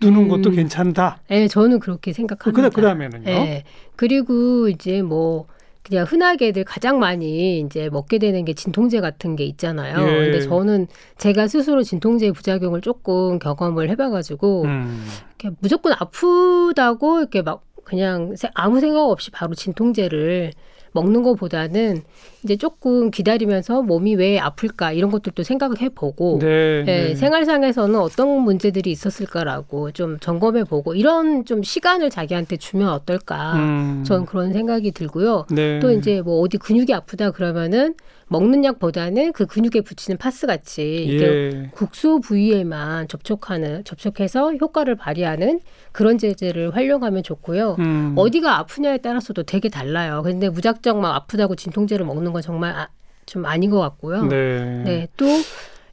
두는 0.00 0.28
것도 0.28 0.50
음. 0.50 0.56
괜찮다. 0.56 1.18
네, 1.28 1.48
저는 1.48 1.78
그렇게 1.80 2.12
생각합니다. 2.12 2.68
그다 2.68 2.74
그다음에는요. 2.74 3.30
예. 3.30 3.64
그리고 3.96 4.68
이제 4.68 5.02
뭐 5.02 5.46
그냥 5.82 6.04
흔하게들 6.04 6.64
가장 6.64 6.98
많이 6.98 7.60
이제 7.60 7.88
먹게 7.90 8.18
되는 8.18 8.44
게 8.44 8.54
진통제 8.54 9.00
같은 9.00 9.36
게 9.36 9.44
있잖아요. 9.44 10.00
예. 10.08 10.30
근데 10.30 10.40
저는 10.40 10.88
제가 11.18 11.46
스스로 11.46 11.82
진통제 11.84 12.32
부작용을 12.32 12.80
조금 12.80 13.38
경험을 13.38 13.88
해봐가지고 13.90 14.62
음. 14.64 15.06
이렇게 15.38 15.56
무조건 15.60 15.92
아프다고 15.92 17.20
이렇게 17.20 17.42
막 17.42 17.62
그냥 17.84 18.34
세- 18.34 18.50
아무 18.54 18.80
생각 18.80 19.02
없이 19.04 19.30
바로 19.30 19.54
진통제를 19.54 20.52
먹는 20.96 21.22
것보다는 21.22 22.02
이제 22.42 22.56
조금 22.56 23.10
기다리면서 23.10 23.82
몸이 23.82 24.14
왜 24.14 24.38
아플까 24.38 24.92
이런 24.92 25.10
것들도 25.10 25.42
생각을 25.42 25.80
해보고 25.80 26.38
네. 26.40 26.46
예, 26.46 26.84
네. 26.84 27.14
생활상에서는 27.14 27.98
어떤 28.00 28.40
문제들이 28.40 28.90
있었을까라고 28.90 29.92
좀 29.92 30.18
점검해보고 30.18 30.94
이런 30.94 31.44
좀 31.44 31.62
시간을 31.62 32.10
자기한테 32.10 32.56
주면 32.56 32.88
어떨까 32.88 33.54
음. 33.54 34.04
저는 34.06 34.26
그런 34.26 34.52
생각이 34.52 34.92
들고요. 34.92 35.46
네. 35.50 35.78
또 35.80 35.92
이제 35.92 36.22
뭐 36.22 36.40
어디 36.40 36.56
근육이 36.56 36.92
아프다 36.92 37.30
그러면은 37.30 37.94
먹는 38.28 38.64
약보다는 38.64 39.32
그 39.32 39.46
근육에 39.46 39.82
붙이는 39.82 40.18
파스 40.18 40.46
같이 40.46 41.04
이게 41.04 41.24
예. 41.24 41.70
국소 41.72 42.20
부위에만 42.20 43.06
접촉하는 43.08 43.84
접촉해서 43.84 44.54
효과를 44.54 44.96
발휘하는 44.96 45.60
그런 45.92 46.18
제제를 46.18 46.74
활용하면 46.74 47.22
좋고요. 47.22 47.76
음. 47.78 48.14
어디가 48.16 48.58
아프냐에 48.58 48.98
따라서도 48.98 49.44
되게 49.44 49.68
달라요. 49.68 50.22
근데 50.24 50.48
무작정 50.48 51.00
막 51.00 51.14
아프다고 51.14 51.54
진통제를 51.54 52.04
먹는 52.04 52.32
건 52.32 52.42
정말 52.42 52.72
아, 52.72 52.88
좀 53.26 53.46
아닌 53.46 53.70
것 53.70 53.78
같고요. 53.78 54.24
네. 54.24 54.82
네, 54.84 55.08
또 55.16 55.26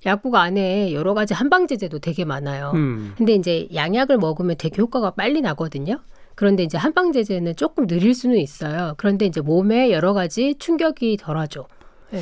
약국 0.05 0.35
안에 0.35 0.91
여러 0.93 1.13
가지 1.13 1.33
한방 1.33 1.67
제제도 1.67 1.99
되게 1.99 2.25
많아요. 2.25 2.71
음. 2.73 3.13
근데 3.15 3.33
이제 3.33 3.67
양약을 3.73 4.17
먹으면 4.17 4.55
되게 4.57 4.81
효과가 4.81 5.11
빨리 5.11 5.41
나거든요. 5.41 5.99
그런데 6.35 6.63
이제 6.63 6.79
한방 6.79 7.11
제제는 7.11 7.55
조금 7.55 7.85
느릴 7.85 8.15
수는 8.15 8.37
있어요. 8.37 8.95
그런데 8.97 9.25
이제 9.27 9.39
몸에 9.39 9.91
여러 9.91 10.13
가지 10.13 10.55
충격이 10.57 11.17
덜하죠. 11.17 11.67
네. 12.13 12.21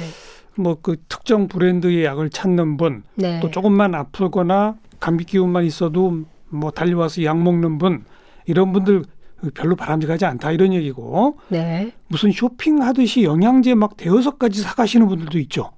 뭐그 0.57 0.97
특정 1.07 1.47
브랜드의 1.47 2.03
약을 2.05 2.29
찾는 2.29 2.77
분, 2.77 3.03
네. 3.15 3.39
또 3.41 3.51
조금만 3.51 3.93
아프거나 3.93 4.75
감기 4.99 5.25
기운만 5.25 5.65
있어도 5.65 6.23
뭐 6.49 6.71
달려와서 6.71 7.23
약 7.23 7.41
먹는 7.41 7.77
분 7.77 8.05
이런 8.45 8.73
분들 8.73 9.03
별로 9.55 9.75
바람직하지 9.75 10.25
않다 10.25 10.51
이런 10.51 10.73
얘기고 10.73 11.39
네. 11.49 11.93
무슨 12.07 12.31
쇼핑하듯이 12.31 13.23
영양제 13.23 13.75
막 13.75 13.97
대여섯 13.97 14.37
가지 14.37 14.61
사가시는 14.61 15.07
분들도 15.07 15.39
있죠. 15.39 15.71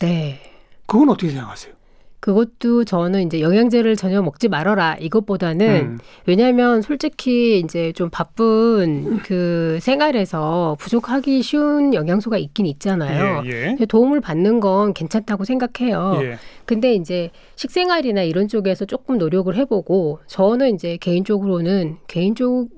네. 0.00 0.40
그건 0.86 1.10
어떻게 1.10 1.30
생각하세요? 1.30 1.74
그것도 2.20 2.84
저는 2.84 3.26
이제 3.26 3.40
영양제를 3.40 3.96
전혀 3.96 4.22
먹지 4.22 4.48
말아라 4.48 4.96
이것보다는 4.98 5.66
음. 5.66 5.98
왜냐하면 6.26 6.82
솔직히 6.82 7.60
이제 7.60 7.92
좀 7.92 8.10
바쁜 8.10 9.18
그 9.18 9.78
생활에서 9.80 10.76
부족하기 10.80 11.42
쉬운 11.42 11.94
영양소가 11.94 12.38
있긴 12.38 12.66
있잖아요. 12.66 13.42
예, 13.46 13.76
예. 13.78 13.86
도움을 13.86 14.20
받는 14.20 14.60
건 14.60 14.94
괜찮다고 14.94 15.44
생각해요. 15.44 16.18
예. 16.22 16.38
근데 16.64 16.94
이제 16.94 17.30
식생활이나 17.54 18.22
이런 18.22 18.48
쪽에서 18.48 18.84
조금 18.84 19.18
노력을 19.18 19.54
해보고 19.54 20.20
저는 20.26 20.74
이제 20.74 20.96
개인적으로는 20.96 21.98
개인적 22.08 22.68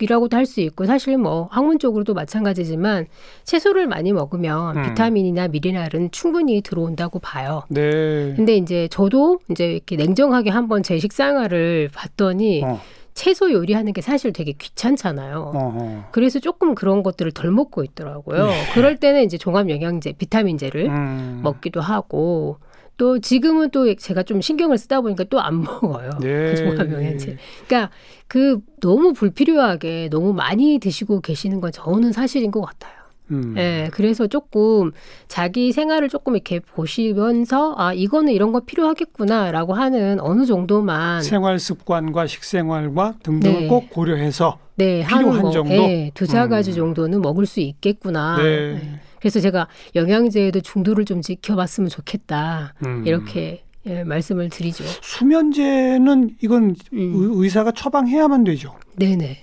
이라고도 0.00 0.36
할 0.36 0.44
수 0.44 0.60
있고 0.60 0.84
사실 0.84 1.16
뭐 1.16 1.48
학문적으로도 1.50 2.12
마찬가지지만 2.12 3.06
채소를 3.44 3.86
많이 3.86 4.12
먹으면 4.12 4.76
음. 4.76 4.82
비타민이나 4.82 5.48
미네랄은 5.48 6.10
충분히 6.10 6.60
들어온다고 6.60 7.18
봐요. 7.18 7.62
네. 7.70 8.34
근데 8.36 8.56
이제 8.56 8.88
저도 8.90 9.38
이제 9.50 9.72
이렇게 9.72 9.96
냉정하게 9.96 10.50
한번 10.50 10.82
제 10.82 10.98
식생활을 10.98 11.88
봤더니 11.94 12.62
어, 12.62 12.78
채소 13.14 13.52
요리하는 13.52 13.92
게 13.92 14.00
사실 14.02 14.32
되게 14.32 14.52
귀찮잖아요. 14.52 15.38
어, 15.38 15.52
어. 15.54 16.08
그래서 16.10 16.40
조금 16.40 16.74
그런 16.74 17.02
것들을 17.02 17.32
덜 17.32 17.50
먹고 17.52 17.84
있더라고요. 17.84 18.50
그럴 18.74 18.96
때는 18.96 19.22
이제 19.24 19.38
종합 19.38 19.70
영양제, 19.70 20.12
비타민제를 20.18 20.86
음. 20.86 21.40
먹기도 21.42 21.80
하고 21.80 22.58
또 22.96 23.18
지금은 23.18 23.70
또 23.70 23.94
제가 23.94 24.22
좀 24.22 24.40
신경을 24.40 24.78
쓰다 24.78 25.00
보니까 25.00 25.24
또 25.24 25.38
안 25.40 25.60
먹어요. 25.62 26.10
네. 26.20 26.50
그 26.50 26.56
종합 26.56 26.90
영양제. 26.90 27.36
그러니까 27.66 27.90
그 28.28 28.58
너무 28.80 29.12
불필요하게 29.12 30.08
너무 30.10 30.32
많이 30.32 30.78
드시고 30.78 31.20
계시는 31.20 31.60
건 31.60 31.72
저는 31.72 32.12
사실인 32.12 32.50
것 32.50 32.60
같아요. 32.62 32.92
음. 33.30 33.54
예, 33.56 33.88
그래서 33.92 34.26
조금 34.26 34.92
자기 35.28 35.72
생활을 35.72 36.10
조금 36.10 36.34
이렇게 36.34 36.60
보시면서 36.60 37.74
아 37.78 37.94
이거는 37.94 38.32
이런 38.32 38.52
거 38.52 38.60
필요하겠구나라고 38.60 39.72
하는 39.74 40.20
어느 40.20 40.44
정도만 40.44 41.22
생활 41.22 41.58
습관과 41.58 42.26
식생활과 42.26 43.14
등등을 43.22 43.60
네. 43.62 43.66
꼭 43.66 43.88
고려해서 43.90 44.58
네, 44.76 45.06
필요한 45.06 45.36
한 45.36 45.42
뭐, 45.42 45.50
정도? 45.52 45.72
예, 45.74 46.10
두세 46.14 46.38
음. 46.42 46.48
가지 46.50 46.74
정도는 46.74 47.22
먹을 47.22 47.46
수 47.46 47.60
있겠구나. 47.60 48.36
네. 48.36 48.44
예. 48.44 49.00
그래서 49.24 49.40
제가 49.40 49.68
영양제에도 49.94 50.60
중도를 50.60 51.06
좀 51.06 51.22
지켜봤으면 51.22 51.88
좋겠다. 51.88 52.74
음. 52.84 53.06
이렇게 53.06 53.64
예, 53.86 54.04
말씀을 54.04 54.50
드리죠. 54.50 54.84
수면제는 55.00 56.36
이건 56.42 56.76
음. 56.92 56.98
의- 57.32 57.42
의사가 57.44 57.72
처방해야만 57.72 58.44
되죠. 58.44 58.74
네네. 58.96 59.38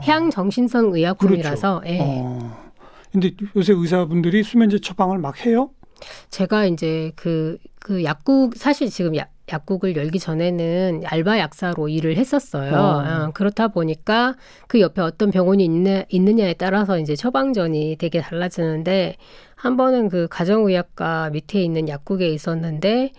향정신성 0.00 0.96
의약품이라서 0.96 1.82
예. 1.86 1.98
어. 2.00 2.72
근데 3.12 3.30
요새 3.54 3.72
의사분들이 3.72 4.42
수면제 4.42 4.80
처방을 4.80 5.18
막 5.18 5.46
해요? 5.46 5.70
제가 6.30 6.66
이제 6.66 7.12
그, 7.14 7.58
그 7.78 8.02
약국, 8.02 8.56
사실 8.56 8.90
지금 8.90 9.14
약, 9.14 9.30
약국을 9.52 9.96
열기 9.96 10.18
전에는 10.18 11.02
알바 11.04 11.38
약사로 11.38 11.88
일을 11.88 12.16
했었어요. 12.16 12.74
어. 12.74 12.78
어, 12.78 13.30
그렇다 13.34 13.68
보니까 13.68 14.36
그 14.68 14.80
옆에 14.80 15.02
어떤 15.02 15.30
병원이 15.30 15.64
있느, 15.64 16.04
있느냐에 16.08 16.54
따라서 16.54 16.98
이제 16.98 17.14
처방전이 17.14 17.96
되게 17.98 18.20
달라지는데 18.20 19.16
한 19.54 19.76
번은 19.76 20.08
그 20.08 20.26
가정의학과 20.30 21.30
밑에 21.30 21.62
있는 21.62 21.88
약국에 21.88 22.28
있었는데 22.28 23.12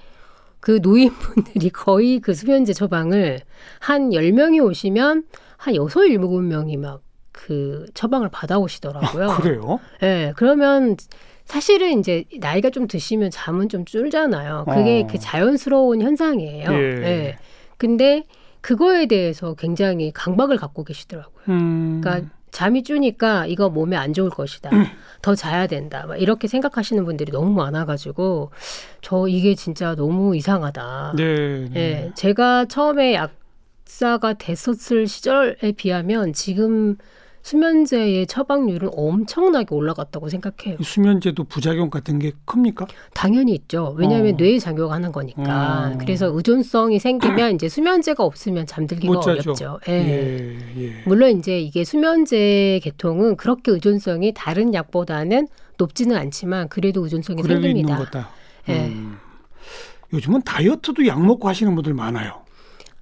그 0.60 0.80
노인분들이 0.82 1.70
거의 1.74 2.20
그 2.20 2.34
수면제 2.34 2.74
처방을 2.74 3.42
한 3.80 4.14
열명이 4.14 4.60
오시면 4.60 5.24
한 5.58 5.76
여섯 5.76 6.06
일곱 6.06 6.42
명이 6.42 6.78
막 6.78 7.06
그 7.36 7.86
처방을 7.94 8.30
받아오시더라고요. 8.30 9.28
그래요? 9.42 9.80
예, 10.04 10.34
그러면 10.38 10.96
사실은 11.46 12.00
이제 12.00 12.26
나이가 12.40 12.70
좀 12.70 12.88
드시면 12.88 13.32
잠은 13.32 13.70
좀 13.70 13.86
줄잖아요. 13.86 14.66
그게 14.68 15.04
어. 15.04 15.08
그 15.08 15.20
자연스러운 15.20 16.02
현상이에요. 16.02 16.72
예. 16.72 16.78
예. 16.78 17.38
근데 17.78 18.24
그거에 18.62 19.06
대해서 19.06 19.54
굉장히 19.54 20.12
강박을 20.12 20.58
갖고 20.58 20.84
계시더라고요. 20.84 21.44
음. 21.50 22.02
그러니까 22.04 22.30
잠이 22.52 22.84
주니까 22.84 23.46
이거 23.46 23.70
몸에 23.70 23.96
안 23.96 24.14
좋을 24.14 24.30
것이다. 24.30 24.72
더 25.22 25.36
자야 25.36 25.68
된다. 25.68 26.06
막 26.08 26.16
이렇게 26.16 26.48
생각하시는 26.48 27.04
분들이 27.04 27.32
너무 27.32 27.52
많아가지고 27.52 28.52
저 29.02 29.28
이게 29.28 29.56
진짜 29.56 29.94
너무 29.94 30.36
이상하다. 30.36 31.14
네. 31.18 31.70
네. 31.70 31.76
예, 31.76 32.12
제가 32.16 32.66
처음에 32.66 33.14
약사가 33.14 34.36
됐었을 34.36 35.06
시절에 35.06 35.74
비하면 35.76 36.34
지금 36.34 36.96
수면제의 37.50 38.26
처방률은 38.26 38.90
엄청나게 38.96 39.76
올라갔다고 39.76 40.30
생각해요. 40.30 40.78
이 40.80 40.84
수면제도 40.84 41.44
부작용 41.44 41.92
같은 41.92 42.18
게 42.18 42.32
큽니까? 42.46 42.88
당연히 43.14 43.54
있죠. 43.54 43.94
왜냐하면 44.00 44.34
어. 44.34 44.38
뇌에 44.38 44.58
작용하는 44.58 45.12
거니까. 45.12 45.92
어. 45.94 45.98
그래서 46.00 46.26
의존성이 46.34 46.98
생기면 46.98 47.54
이제 47.54 47.70
수면제가 47.70 48.24
없으면 48.24 48.66
잠들기가. 48.66 49.20
어렵죠. 49.20 49.80
예. 49.88 49.94
예. 49.94 50.58
예. 50.82 51.04
물론 51.06 51.38
이제 51.38 51.60
이게 51.60 51.84
수면제 51.84 52.80
계통은 52.82 53.38
그렇게 53.38 53.72
의존성이 53.72 54.34
다른 54.34 54.74
약보다는 54.74 55.48
높지는 55.78 56.18
않지만 56.18 56.68
그래도 56.70 57.04
의존성이 57.04 57.44
그래도 57.44 57.68
있는 57.68 57.86
생깁니다. 57.86 57.98
거다. 57.98 58.30
예. 58.70 58.88
음. 58.88 59.20
요즘은 60.14 60.42
다이어트도 60.42 61.06
약 61.06 61.24
먹고 61.24 61.48
하시는 61.48 61.76
분들 61.76 61.94
많아요. 61.94 62.42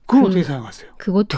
그건 0.06 0.24
그- 0.24 0.28
어떻게 0.28 0.44
생각하세요? 0.44 0.92
그것도 0.98 1.38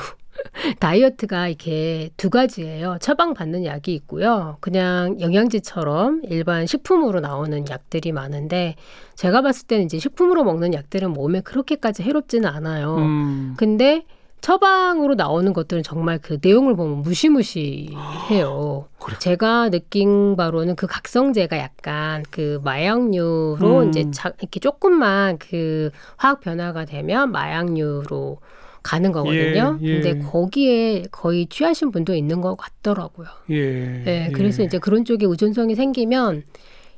다이어트가 0.80 1.48
이렇게 1.48 2.10
두 2.18 2.30
가지예요. 2.30 2.98
처방 3.02 3.34
받는 3.34 3.66
약이 3.66 3.94
있고요. 3.94 4.58
그냥 4.60 5.20
영양제처럼 5.20 6.22
일반 6.30 6.66
식품으로 6.66 7.20
나오는 7.20 7.66
약들이 7.70 8.12
많은데 8.12 8.76
제가 9.16 9.42
봤을 9.42 9.68
때는 9.68 9.86
이제 9.86 10.00
식품으로 10.00 10.44
먹는 10.44 10.74
약들은 10.74 11.12
몸에 11.12 11.42
그렇게까지 11.42 12.04
해롭지는 12.04 12.50
않아요. 12.50 12.96
음. 12.98 13.54
근데 13.58 14.06
처방으로 14.46 15.16
나오는 15.16 15.54
것들은 15.54 15.82
정말 15.82 16.20
그 16.22 16.38
내용을 16.40 16.76
보면 16.76 17.02
무시무시해요. 17.02 18.88
그래. 19.00 19.18
제가 19.18 19.70
느낀 19.70 20.36
바로는 20.36 20.76
그 20.76 20.86
각성제가 20.86 21.58
약간 21.58 22.24
그 22.30 22.60
마약류로 22.64 23.80
음. 23.80 23.90
이제 23.90 24.12
자, 24.12 24.34
이렇게 24.40 24.60
조금만 24.60 25.40
그 25.40 25.90
화학 26.18 26.42
변화가 26.42 26.86
되면 26.86 27.32
마약류로 27.32 28.38
가는 28.86 29.12
거거든요. 29.12 29.80
예, 29.82 29.86
예. 29.88 30.00
근데 30.02 30.20
거기에 30.20 31.06
거의 31.12 31.48
취하신 31.48 31.90
분도 31.90 32.14
있는 32.14 32.40
것 32.42 32.56
같더라고요. 32.56 33.28
예. 33.50 34.04
네, 34.06 34.32
그래서 34.32 34.62
이제 34.62 34.78
그런 34.78 35.06
쪽에 35.06 35.26
의존성이 35.26 35.74
생기면 35.74 36.44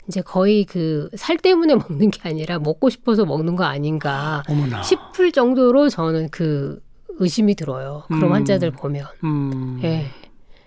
이제 0.09 0.19
거의 0.21 0.65
그 0.65 1.09
살 1.15 1.37
때문에 1.37 1.75
먹는 1.89 2.11
게 2.11 2.27
아니라 2.27 2.59
먹고 2.59 2.89
싶어서 2.89 3.25
먹는 3.25 3.55
거 3.55 3.63
아닌가 3.63 4.43
어머나. 4.49 4.83
싶을 4.83 5.31
정도로 5.31 5.87
저는 5.87 6.27
그 6.29 6.81
의심이 7.19 7.55
들어요. 7.55 8.03
그런 8.07 8.23
음. 8.25 8.33
환자들 8.33 8.71
보면. 8.71 9.05
음. 9.23 9.79
예. 9.83 10.07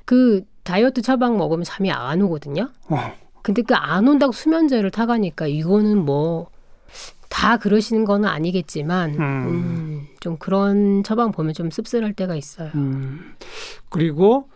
그 0.07 0.43
다이어트 0.65 1.03
처방 1.03 1.37
먹으면 1.37 1.65
잠이 1.65 1.91
안 1.91 2.23
오거든요. 2.23 2.71
어. 2.89 2.97
근데 3.43 3.61
그 3.63 3.75
안 3.75 4.09
온다고 4.09 4.33
수면제를 4.33 4.91
타가니까 4.91 5.47
이거는 5.47 5.99
뭐 5.99 6.49
다 7.31 7.57
그러시는 7.57 8.05
건 8.05 8.27
아니겠지만 8.27 9.15
음. 9.15 9.21
음, 9.21 10.07
좀 10.19 10.37
그런 10.37 11.03
처방 11.03 11.33
보면 11.33 11.55
좀 11.55 11.71
씁쓸할 11.71 12.13
때가 12.13 12.35
있어요. 12.35 12.71
음. 12.75 13.35
그리고 13.89 14.51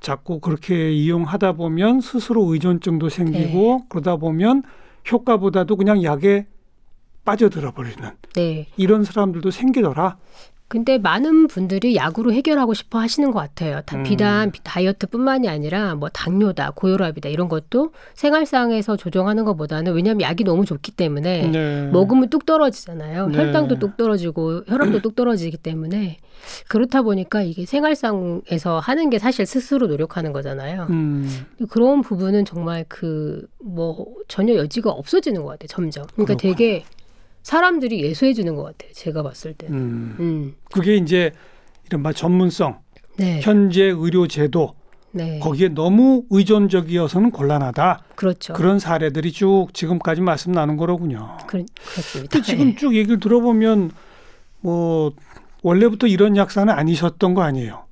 자꾸 0.00 0.40
그렇게 0.40 0.92
이용하다 0.92 1.52
보면 1.52 2.00
스스로 2.00 2.52
의존증도 2.52 3.08
생기고 3.08 3.78
네. 3.80 3.86
그러다 3.88 4.16
보면 4.16 4.62
효과보다도 5.10 5.76
그냥 5.76 6.02
약에 6.02 6.46
빠져들어 7.24 7.72
버리는 7.72 7.96
네. 8.34 8.66
이런 8.76 9.04
사람들도 9.04 9.50
생기더라. 9.50 10.18
근데 10.68 10.98
많은 10.98 11.46
분들이 11.48 11.96
약으로 11.96 12.32
해결하고 12.32 12.74
싶어 12.74 12.98
하시는 12.98 13.30
것 13.30 13.38
같아요. 13.40 13.80
다 13.86 13.96
음. 13.96 14.02
비단 14.02 14.52
다이어트뿐만이 14.62 15.48
아니라 15.48 15.94
뭐 15.94 16.08
당뇨다, 16.10 16.72
고혈압이다 16.76 17.30
이런 17.30 17.48
것도 17.48 17.92
생활상에서 18.14 18.96
조정하는 18.96 19.44
것보다는 19.44 19.94
왜냐하면 19.94 20.20
약이 20.22 20.44
너무 20.44 20.64
좋기 20.64 20.92
때문에 20.92 21.48
네. 21.48 21.86
먹으면 21.90 22.28
뚝 22.28 22.44
떨어지잖아요. 22.44 23.28
네. 23.28 23.38
혈당도 23.38 23.78
뚝 23.78 23.96
떨어지고 23.96 24.64
혈압도 24.66 25.00
뚝 25.00 25.16
떨어지기 25.16 25.56
때문에 25.56 26.18
그렇다 26.68 27.02
보니까 27.02 27.42
이게 27.42 27.66
생활상에서 27.66 28.78
하는 28.78 29.10
게 29.10 29.18
사실 29.18 29.46
스스로 29.46 29.86
노력하는 29.86 30.32
거잖아요. 30.32 30.86
음. 30.90 31.46
그런 31.68 32.02
부분은 32.02 32.44
정말 32.44 32.84
그 32.88 33.46
뭐 33.60 34.06
전혀 34.28 34.54
여지가 34.54 34.90
없어지는 34.90 35.42
것 35.42 35.50
같아요. 35.50 35.68
점점. 35.68 36.06
그러니까 36.14 36.34
그렇구나. 36.36 36.54
되게 36.56 36.84
사람들이 37.42 38.02
예수해 38.02 38.34
주는 38.34 38.54
것 38.56 38.62
같아요. 38.64 38.92
제가 38.92 39.22
봤을 39.22 39.54
때는. 39.54 39.78
음. 39.78 40.16
음. 40.20 40.54
그게 40.72 40.96
이제 40.96 41.32
이른바 41.86 42.12
전문성, 42.12 42.80
네. 43.16 43.40
현재 43.42 43.84
의료 43.84 44.26
제도 44.26 44.74
네. 45.10 45.38
거기에 45.38 45.68
너무 45.68 46.24
의존적이어서는 46.30 47.30
곤란하다. 47.30 48.04
그렇죠. 48.14 48.52
그런 48.52 48.78
사례들이 48.78 49.32
쭉 49.32 49.68
지금까지 49.72 50.20
말씀 50.20 50.52
나눈 50.52 50.76
거로군요. 50.76 51.38
그, 51.46 51.64
그렇습니다. 51.90 52.30
근데 52.30 52.42
지금 52.42 52.66
네. 52.66 52.76
쭉 52.76 52.94
얘기를 52.94 53.18
들어보면 53.18 53.90
뭐 54.60 55.12
원래부터 55.62 56.06
이런 56.06 56.36
약사는 56.36 56.72
아니셨던 56.72 57.34
거 57.34 57.42
아니에요. 57.42 57.84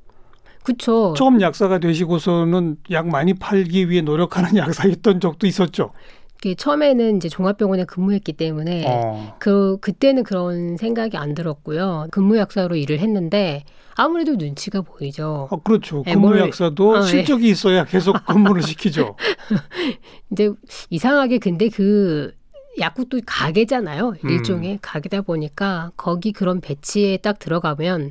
그렇죠. 0.63 1.15
처음 1.17 1.41
약사가 1.41 1.79
되시고서는 1.79 2.79
약 2.91 3.09
많이 3.09 3.35
팔기 3.35 3.89
위해 3.89 4.03
노력하는 4.03 4.57
약사였던 4.59 5.21
적도 5.21 5.47
있었죠. 5.47 5.93
이게 6.39 6.55
처음에는 6.55 7.17
이제 7.17 7.29
종합병원에 7.29 7.85
근무했기 7.85 8.35
때문에 8.35 8.85
어. 8.87 9.37
그 9.39 9.79
그때는 9.81 10.23
그런 10.23 10.77
생각이 10.77 11.17
안 11.17 11.35
들었고요. 11.35 12.09
근무약사로 12.11 12.77
일을 12.77 12.99
했는데 12.99 13.65
아무래도 13.95 14.35
눈치가 14.37 14.83
보이죠. 14.83 15.49
어, 15.51 15.63
그렇죠. 15.63 16.05
예, 16.07 16.13
근무 16.13 16.29
뭘- 16.29 16.41
약사도 16.41 16.91
어, 16.97 16.99
예. 16.99 17.03
실적이 17.07 17.49
있어야 17.49 17.85
계속 17.85 18.15
근무를 18.27 18.63
시키죠. 18.63 19.17
이제 20.31 20.51
이상하게 20.91 21.39
근데 21.39 21.69
그 21.69 22.33
약국도 22.79 23.21
가게잖아요. 23.25 24.15
음. 24.23 24.29
일종의 24.31 24.81
가게다 24.83 25.23
보니까 25.23 25.93
거기 25.97 26.33
그런 26.33 26.61
배치에 26.61 27.17
딱 27.19 27.39
들어가면 27.39 28.11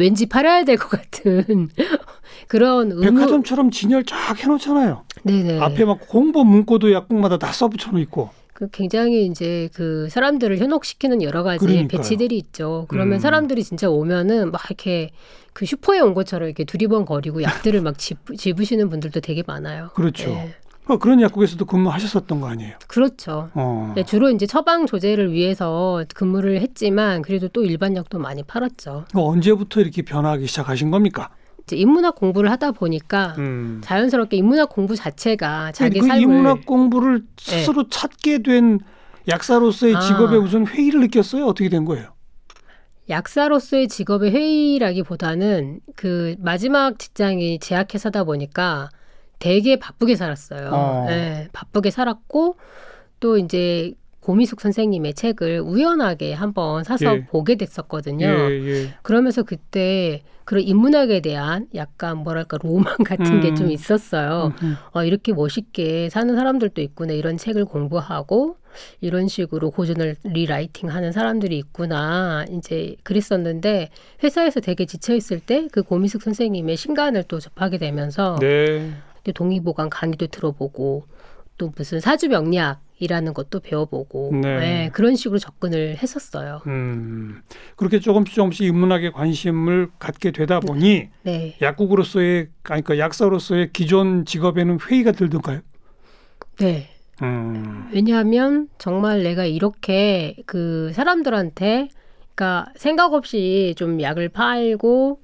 왠지 0.00 0.26
팔아야 0.26 0.64
될 0.64 0.76
것 0.76 0.88
같은 0.88 1.68
그런 2.48 2.90
의무. 2.92 3.02
백화점처럼 3.02 3.70
진열 3.70 4.04
쫙 4.04 4.36
해놓잖아요. 4.38 5.04
네네. 5.22 5.60
앞에 5.60 5.84
막 5.84 6.00
홍보 6.12 6.42
문구도 6.44 6.92
약국마다 6.92 7.36
다 7.38 7.52
써붙여 7.52 7.90
놓고. 7.92 8.30
그 8.54 8.68
굉장히 8.70 9.24
이제 9.26 9.68
그 9.72 10.08
사람들을 10.10 10.58
현혹시키는 10.58 11.22
여러 11.22 11.42
가지 11.42 11.64
그러니까요. 11.64 11.88
배치들이 11.88 12.36
있죠. 12.38 12.84
그러면 12.88 13.14
음. 13.14 13.18
사람들이 13.18 13.62
진짜 13.64 13.88
오면은 13.88 14.50
막 14.50 14.60
이렇게 14.66 15.10
그 15.54 15.64
슈퍼에 15.64 16.00
온 16.00 16.12
것처럼 16.14 16.48
이렇게 16.48 16.64
두리번거리고 16.64 17.42
약들을 17.42 17.80
막 17.80 17.96
집, 17.98 18.18
집으시는 18.36 18.90
분들도 18.90 19.20
되게 19.20 19.42
많아요. 19.46 19.90
그렇죠. 19.94 20.30
예. 20.30 20.54
어, 20.90 20.98
그런 20.98 21.20
약국에서도 21.20 21.64
근무하셨었던 21.64 22.40
거 22.40 22.48
아니에요? 22.48 22.74
그렇죠. 22.88 23.48
어. 23.54 23.92
네, 23.94 24.04
주로 24.04 24.28
이제 24.28 24.44
처방 24.44 24.86
조제를 24.86 25.32
위해서 25.32 26.04
근무를 26.14 26.60
했지만 26.60 27.22
그래도 27.22 27.46
또 27.46 27.62
일반 27.62 27.96
약도 27.96 28.18
많이 28.18 28.42
팔았죠. 28.42 29.04
언제부터 29.14 29.80
이렇게 29.80 30.02
변하기 30.02 30.46
시작하신 30.48 30.90
겁니까? 30.90 31.28
인문학 31.72 32.16
공부를 32.16 32.50
하다 32.50 32.72
보니까 32.72 33.36
음. 33.38 33.80
자연스럽게 33.84 34.36
인문학 34.36 34.70
공부 34.70 34.96
자체가 34.96 35.70
자기 35.70 36.00
그 36.00 36.06
삶을 36.08 36.22
인문학 36.22 36.66
공부를 36.66 37.22
스스로 37.38 37.88
찾게 37.88 38.42
된 38.42 38.80
약사로서의 39.28 39.94
아. 39.94 40.00
직업에 40.00 40.36
무슨 40.38 40.66
회의를 40.66 40.98
느꼈어요? 41.02 41.46
어떻게 41.46 41.68
된 41.68 41.84
거예요? 41.84 42.08
약사로서의 43.08 43.86
직업의 43.86 44.32
회의라기보다는 44.32 45.78
그 45.94 46.34
마지막 46.40 46.98
직장이 46.98 47.60
제약회사다 47.60 48.24
보니까 48.24 48.88
되게 49.40 49.76
바쁘게 49.78 50.14
살았어요. 50.14 50.70
어. 50.72 51.04
네, 51.08 51.48
바쁘게 51.52 51.90
살았고 51.90 52.56
또 53.18 53.38
이제 53.38 53.94
고미숙 54.20 54.60
선생님의 54.60 55.14
책을 55.14 55.60
우연하게 55.60 56.34
한번 56.34 56.84
사서 56.84 57.16
예. 57.16 57.24
보게 57.24 57.56
됐었거든요. 57.56 58.26
예, 58.26 58.50
예. 58.50 58.94
그러면서 59.02 59.42
그때 59.42 60.22
그런 60.44 60.62
인문학에 60.62 61.20
대한 61.20 61.66
약간 61.74 62.18
뭐랄까 62.18 62.58
로망 62.62 62.96
같은 62.98 63.40
게 63.40 63.48
음. 63.48 63.56
좀 63.56 63.70
있었어요. 63.70 64.52
음, 64.62 64.76
어, 64.92 65.04
이렇게 65.04 65.32
멋있게 65.32 66.10
사는 66.10 66.34
사람들도 66.34 66.82
있구나. 66.82 67.14
이런 67.14 67.38
책을 67.38 67.64
공부하고 67.64 68.56
이런 69.00 69.26
식으로 69.26 69.70
고전을 69.70 70.16
리라이팅 70.24 70.90
하는 70.90 71.12
사람들이 71.12 71.56
있구나. 71.56 72.44
이제 72.50 72.96
그랬었는데 73.02 73.88
회사에서 74.22 74.60
되게 74.60 74.84
지쳐 74.84 75.14
있을 75.14 75.40
때 75.40 75.66
그 75.72 75.82
고미숙 75.82 76.22
선생님의 76.22 76.76
신간을 76.76 77.24
또 77.26 77.40
접하게 77.40 77.78
되면서 77.78 78.36
네. 78.40 78.90
또 79.24 79.32
동의보감 79.32 79.90
강의도 79.90 80.26
들어보고 80.26 81.04
또 81.58 81.72
무슨 81.76 82.00
사주명리학이라는 82.00 83.34
것도 83.34 83.60
배워보고 83.60 84.30
네. 84.32 84.58
네, 84.58 84.90
그런 84.94 85.14
식으로 85.14 85.38
접근을 85.38 85.98
했었어요. 85.98 86.62
음. 86.66 87.42
그렇게 87.76 88.00
조금씩 88.00 88.34
조금씩 88.34 88.66
인문학에 88.66 89.10
관심을 89.10 89.90
갖게 89.98 90.30
되다 90.30 90.60
보니 90.60 91.08
네. 91.22 91.56
약국으로서의 91.60 92.48
아니 92.64 92.82
그러니까 92.82 93.04
약사로서의 93.04 93.72
기존 93.74 94.24
직업에는 94.24 94.78
회의가 94.80 95.12
들던가요? 95.12 95.60
네. 96.58 96.88
음. 97.22 97.90
왜냐하면 97.92 98.68
정말 98.78 99.22
내가 99.22 99.44
이렇게 99.44 100.36
그 100.46 100.92
사람들한테 100.94 101.90
그러니까 102.34 102.72
생각 102.76 103.12
없이 103.12 103.74
좀 103.76 104.00
약을 104.00 104.30
팔고 104.30 105.20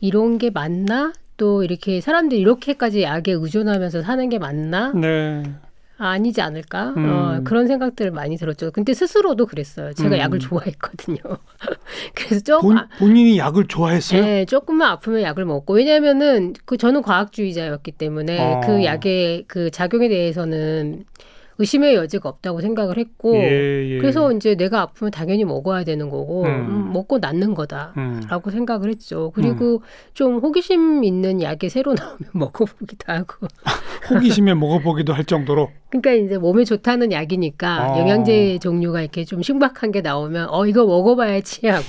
이런 0.00 0.38
게 0.38 0.50
맞나? 0.50 1.12
또 1.40 1.64
이렇게 1.64 2.02
사람들이 2.02 2.38
이렇게까지 2.38 3.02
약에 3.02 3.32
의존하면서 3.32 4.02
사는 4.02 4.28
게 4.28 4.38
맞나? 4.38 4.92
네. 4.92 5.42
아니지 5.96 6.42
않을까? 6.42 6.90
음. 6.98 7.08
어, 7.08 7.40
그런 7.44 7.66
생각들을 7.66 8.10
많이 8.10 8.36
들었죠. 8.36 8.70
근데 8.72 8.92
스스로도 8.92 9.46
그랬어요. 9.46 9.94
제가 9.94 10.16
음. 10.16 10.20
약을 10.20 10.38
좋아했거든요. 10.38 11.16
그래서 12.14 12.40
조금 12.44 12.68
본, 12.68 12.78
아, 12.78 12.88
본인이 12.98 13.38
약을 13.38 13.68
좋아했어요? 13.68 14.22
네, 14.22 14.44
조금만 14.44 14.90
아프면 14.90 15.22
약을 15.22 15.46
먹고 15.46 15.72
왜냐면은 15.74 16.52
그 16.66 16.76
저는 16.76 17.00
과학주의자였기 17.00 17.92
때문에 17.92 18.38
어. 18.38 18.60
그 18.66 18.84
약의 18.84 19.44
그 19.48 19.70
작용에 19.70 20.08
대해서는 20.08 21.04
의심의 21.60 21.94
여지가 21.94 22.26
없다고 22.28 22.62
생각을 22.62 22.96
했고 22.96 23.36
예, 23.36 23.86
예. 23.86 23.98
그래서 23.98 24.32
이제 24.32 24.54
내가 24.54 24.80
아프면 24.80 25.10
당연히 25.10 25.44
먹어야 25.44 25.84
되는 25.84 26.08
거고 26.08 26.44
음. 26.44 26.48
음, 26.48 26.92
먹고 26.94 27.18
낫는 27.18 27.54
거다. 27.54 27.92
음. 27.98 28.22
라고 28.30 28.50
생각을 28.50 28.88
했죠. 28.88 29.30
그리고 29.34 29.82
좀 30.14 30.38
호기심 30.38 31.04
있는 31.04 31.42
약이 31.42 31.68
새로 31.68 31.92
나오면 31.92 32.18
먹어보기도 32.32 33.12
하고. 33.12 33.46
호기심에 34.10 34.54
먹어보기도 34.54 35.12
할 35.12 35.24
정도로. 35.24 35.70
그러니까 35.90 36.12
이제 36.12 36.38
몸에 36.38 36.64
좋다는 36.64 37.12
약이니까 37.12 37.92
어. 37.92 37.98
영양제 38.00 38.58
종류가 38.62 39.02
이렇게 39.02 39.24
좀 39.24 39.42
신박한 39.42 39.92
게 39.92 40.00
나오면 40.00 40.48
어 40.48 40.66
이거 40.66 40.86
먹어봐야지 40.86 41.66
하고 41.66 41.84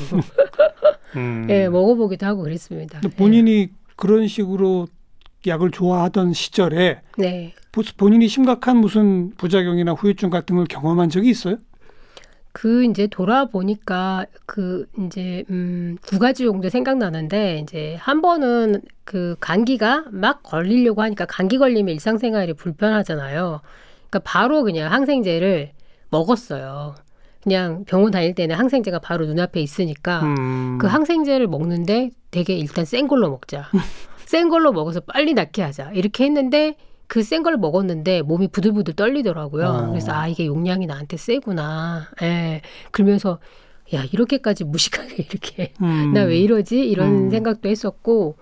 음. 1.15 1.47
예 1.49 1.69
먹어보기도 1.69 2.25
하고 2.25 2.43
그랬습니다. 2.43 2.99
본인이 3.15 3.69
그런 3.95 4.27
식으로 4.27 4.87
약을 5.47 5.71
좋아하던 5.71 6.33
시절에 6.33 7.01
예. 7.19 7.21
네. 7.21 7.53
보- 7.71 7.83
본인이 7.97 8.27
심각한 8.27 8.77
무슨 8.77 9.31
부작용이나 9.37 9.93
후유증 9.93 10.29
같은 10.29 10.55
걸 10.55 10.65
경험한 10.65 11.09
적이 11.09 11.29
있어요? 11.29 11.57
그 12.53 12.83
이제 12.83 13.07
돌아보니까 13.07 14.25
그 14.45 14.85
이제 15.05 15.45
음두 15.49 16.19
가지 16.19 16.43
정도 16.43 16.67
생각나는데 16.67 17.59
이제 17.59 17.95
한 17.99 18.21
번은 18.21 18.81
그 19.05 19.37
감기가 19.39 20.05
막 20.11 20.43
걸리려고 20.43 21.01
하니까 21.01 21.25
감기 21.25 21.57
걸리면 21.57 21.93
일상생활이 21.93 22.53
불편하잖아요. 22.53 23.61
그러니까 24.09 24.19
바로 24.29 24.63
그냥 24.63 24.91
항생제를 24.91 25.71
먹었어요. 26.09 26.95
그냥 27.41 27.85
병원 27.85 28.11
다닐 28.11 28.35
때는 28.35 28.55
항생제가 28.57 28.99
바로 28.99 29.25
눈앞에 29.25 29.61
있으니까 29.61 30.21
음. 30.23 30.77
그 30.77 30.87
항생제를 30.87 31.47
먹는데 31.47 32.11
되게 32.31 32.55
일단 32.57 32.83
센 32.83 33.07
걸로 33.07 33.29
먹자. 33.29 33.69
센 34.31 34.47
걸로 34.47 34.71
먹어서 34.71 35.01
빨리 35.01 35.33
낫게 35.33 35.61
하자. 35.61 35.91
이렇게 35.91 36.23
했는데 36.23 36.75
그 37.07 37.19
센 37.21 37.43
걸 37.43 37.57
먹었는데 37.57 38.21
몸이 38.21 38.47
부들부들 38.47 38.93
떨리더라고요. 38.93 39.65
어. 39.65 39.89
그래서 39.89 40.13
아 40.13 40.27
이게 40.29 40.45
용량이 40.45 40.85
나한테 40.85 41.17
세구나. 41.17 42.07
예. 42.21 42.61
그러면서 42.91 43.39
야 43.93 44.05
이렇게까지 44.09 44.63
무식하게 44.63 45.15
이렇게 45.29 45.73
음. 45.81 46.13
나왜 46.13 46.37
이러지 46.37 46.79
이런 46.79 47.25
음. 47.25 47.29
생각도 47.29 47.67
했었고 47.67 48.37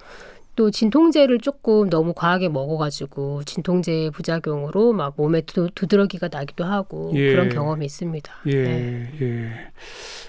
또 0.56 0.70
진통제를 0.70 1.40
조금 1.40 1.90
너무 1.90 2.14
과하게 2.14 2.50
먹어가지고 2.50 3.44
진통제 3.46 4.12
부작용으로 4.14 4.94
막 4.94 5.16
몸에 5.18 5.42
두, 5.42 5.70
두드러기가 5.74 6.28
나기도 6.32 6.66
하고 6.66 7.12
예. 7.16 7.32
그런 7.32 7.50
경험이 7.50 7.86
있습니다. 7.88 8.32
예, 8.46 8.64
네. 8.64 9.12
예. 9.22 9.50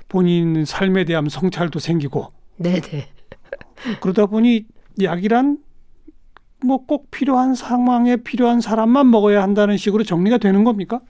본인 0.08 0.64
삶에 0.64 1.04
대한 1.04 1.28
성찰도 1.28 1.78
생기고. 1.80 2.28
네네. 2.56 3.08
그러다 4.00 4.24
보니 4.24 4.64
약이란 5.02 5.58
뭐 6.64 6.84
꼭 6.86 7.10
필요한 7.10 7.54
상황에 7.54 8.16
필요한 8.16 8.60
사람만 8.60 9.10
먹어야 9.10 9.42
한다는 9.42 9.76
식으로 9.76 10.04
정리가 10.04 10.38
되는 10.38 10.62
겁니까? 10.64 11.00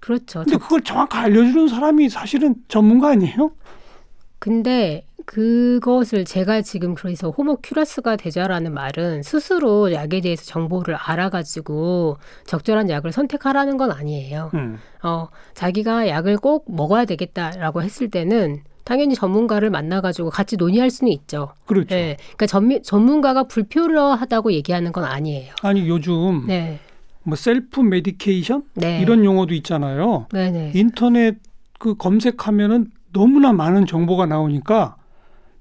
그렇죠. 0.00 0.40
근데 0.44 0.58
그걸 0.58 0.82
정확히 0.82 1.16
알려주는 1.16 1.68
사람이 1.68 2.10
사실은 2.10 2.56
전문가 2.68 3.08
아니에요? 3.08 3.52
근데 4.38 5.06
그것을 5.24 6.26
제가 6.26 6.60
지금 6.60 6.94
그래서 6.94 7.30
호모큐라스가 7.30 8.16
되자라는 8.16 8.74
말은 8.74 9.22
스스로 9.22 9.90
약에 9.92 10.20
대해서 10.20 10.44
정보를 10.44 10.94
알아가지고 10.96 12.18
적절한 12.44 12.90
약을 12.90 13.12
선택하라는 13.12 13.78
건 13.78 13.90
아니에요. 13.90 14.50
음. 14.52 14.78
어, 15.02 15.28
자기가 15.54 16.08
약을 16.08 16.36
꼭 16.36 16.66
먹어야 16.68 17.06
되겠다라고 17.06 17.82
했을 17.82 18.10
때는 18.10 18.62
당연히 18.84 19.14
전문가를 19.14 19.70
만나가지고 19.70 20.30
같이 20.30 20.56
논의할 20.56 20.90
수는 20.90 21.10
있죠. 21.12 21.50
그렇죠. 21.66 21.94
네. 21.94 22.16
그러니까 22.36 22.46
전, 22.46 22.82
전문가가 22.82 23.44
불필요하다고 23.44 24.52
얘기하는 24.52 24.92
건 24.92 25.04
아니에요. 25.04 25.54
아니 25.62 25.88
요즘 25.88 26.46
네. 26.46 26.78
뭐 27.22 27.36
self 27.36 27.80
medication 27.80 28.62
네. 28.74 29.00
이런 29.00 29.24
용어도 29.24 29.54
있잖아요. 29.54 30.26
네네. 30.30 30.72
인터넷 30.74 31.36
그 31.78 31.94
검색하면은 31.96 32.90
너무나 33.12 33.52
많은 33.52 33.86
정보가 33.86 34.26
나오니까 34.26 34.96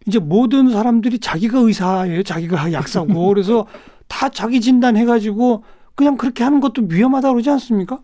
이제 0.05 0.19
모든 0.19 0.69
사람들이 0.69 1.19
자기가 1.19 1.59
의사예요. 1.59 2.23
자기가 2.23 2.71
약사고 2.73 3.27
그래서 3.27 3.65
다 4.07 4.27
자기 4.27 4.59
진단 4.59 4.97
해가지고 4.97 5.63
그냥 5.95 6.17
그렇게 6.17 6.43
하는 6.43 6.59
것도 6.59 6.87
위험하다 6.89 7.31
그러지 7.31 7.49
않습니까? 7.51 7.99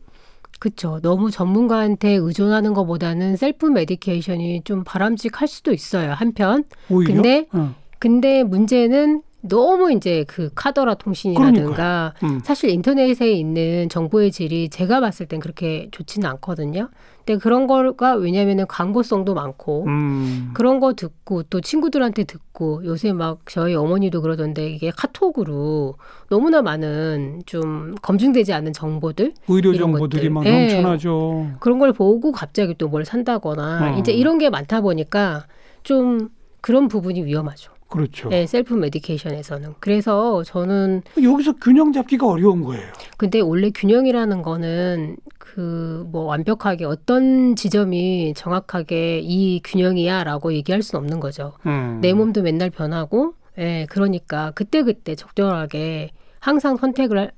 그렇죠. 0.60 1.00
너무 1.02 1.32
전문가한테 1.32 2.12
의존하는 2.16 2.74
것보다는 2.74 3.38
self 3.38 3.66
medication이 3.66 4.64
좀 4.66 4.84
바람직할 4.84 5.48
수도 5.48 5.72
있어요. 5.72 6.12
한편. 6.12 6.66
오히려? 6.90 7.14
근데 7.14 7.48
어. 7.54 7.76
근데 7.98 8.44
문제는 8.44 9.24
너무 9.42 9.92
이제 9.94 10.26
그 10.28 10.50
카더라 10.54 10.96
통신이라든가 10.96 12.14
음. 12.24 12.42
사실 12.44 12.70
인터넷에 12.72 13.32
있는 13.32 13.88
정보의 13.88 14.32
질이 14.32 14.70
제가 14.70 15.00
봤을 15.00 15.28
땐 15.28 15.40
그렇게 15.40 15.88
좋지는 15.92 16.30
않거든요. 16.32 16.90
근데 17.26 17.38
그런 17.40 17.66
거가 17.68 18.16
왜냐면은 18.16 18.68
광고성도 18.68 19.34
많고 19.36 19.86
음. 19.86 20.52
그런 20.54 20.80
거 20.82 20.94
듣고 20.94 21.44
또 21.44 21.62
친구들한테 21.62 22.26
듣고 22.26 22.84
요새 22.84 23.14
막 23.14 23.40
저희 23.48 23.76
어머니도 23.76 24.22
그러던데 24.22 24.70
이게 24.72 24.92
카톡으로 24.96 25.96
너무나 26.30 26.62
많은 26.62 27.44
좀 27.46 27.96
검증되지 28.02 28.52
않은 28.54 28.74
정보들 28.74 29.34
의료 29.48 29.74
정보들이 29.74 30.30
막 30.30 30.44
네. 30.44 30.68
넘쳐나죠. 30.68 31.52
그런 31.62 31.80
걸 31.80 31.94
보고 31.94 32.32
갑자기 32.34 32.76
또 32.78 32.90
뭘 32.90 33.06
산다거나 33.06 33.94
어. 33.96 34.00
이제 34.00 34.12
이런 34.12 34.38
게 34.40 34.50
많다 34.50 34.82
보니까 34.82 35.46
좀 35.84 36.30
그런 36.60 36.88
부분이 36.88 37.24
위험하죠. 37.24 37.72
그렇죠. 37.90 38.30
네, 38.30 38.46
셀프 38.46 38.74
메디케이션에서는. 38.74 39.76
그래서 39.80 40.44
저는 40.44 41.02
여기서 41.22 41.54
균형 41.54 41.92
잡기가 41.92 42.28
어려운 42.28 42.64
거예요. 42.64 42.86
근데 43.18 43.40
원래 43.40 43.72
균형이라는 43.72 44.42
거는 44.42 45.18
그 45.38 46.00
뭐 46.12 46.24
완벽하게 46.24 46.86
어떤 46.86 47.56
지점이 47.56 48.34
정확하게 48.36 49.20
이 49.24 49.62
균형이야라고 49.64 50.54
얘기할 50.54 50.82
수는 50.82 51.04
없는 51.04 51.20
거죠. 51.20 51.54
음. 51.66 52.00
내 52.02 52.14
몸도 52.14 52.42
맨날 52.42 52.70
변하고, 52.70 53.34
예, 53.58 53.64
네, 53.64 53.86
그러니까 53.90 54.52
그때 54.56 54.84
그때 54.84 55.16
적절하게 55.16 56.12
항상 56.40 56.78
선택을 56.78 57.32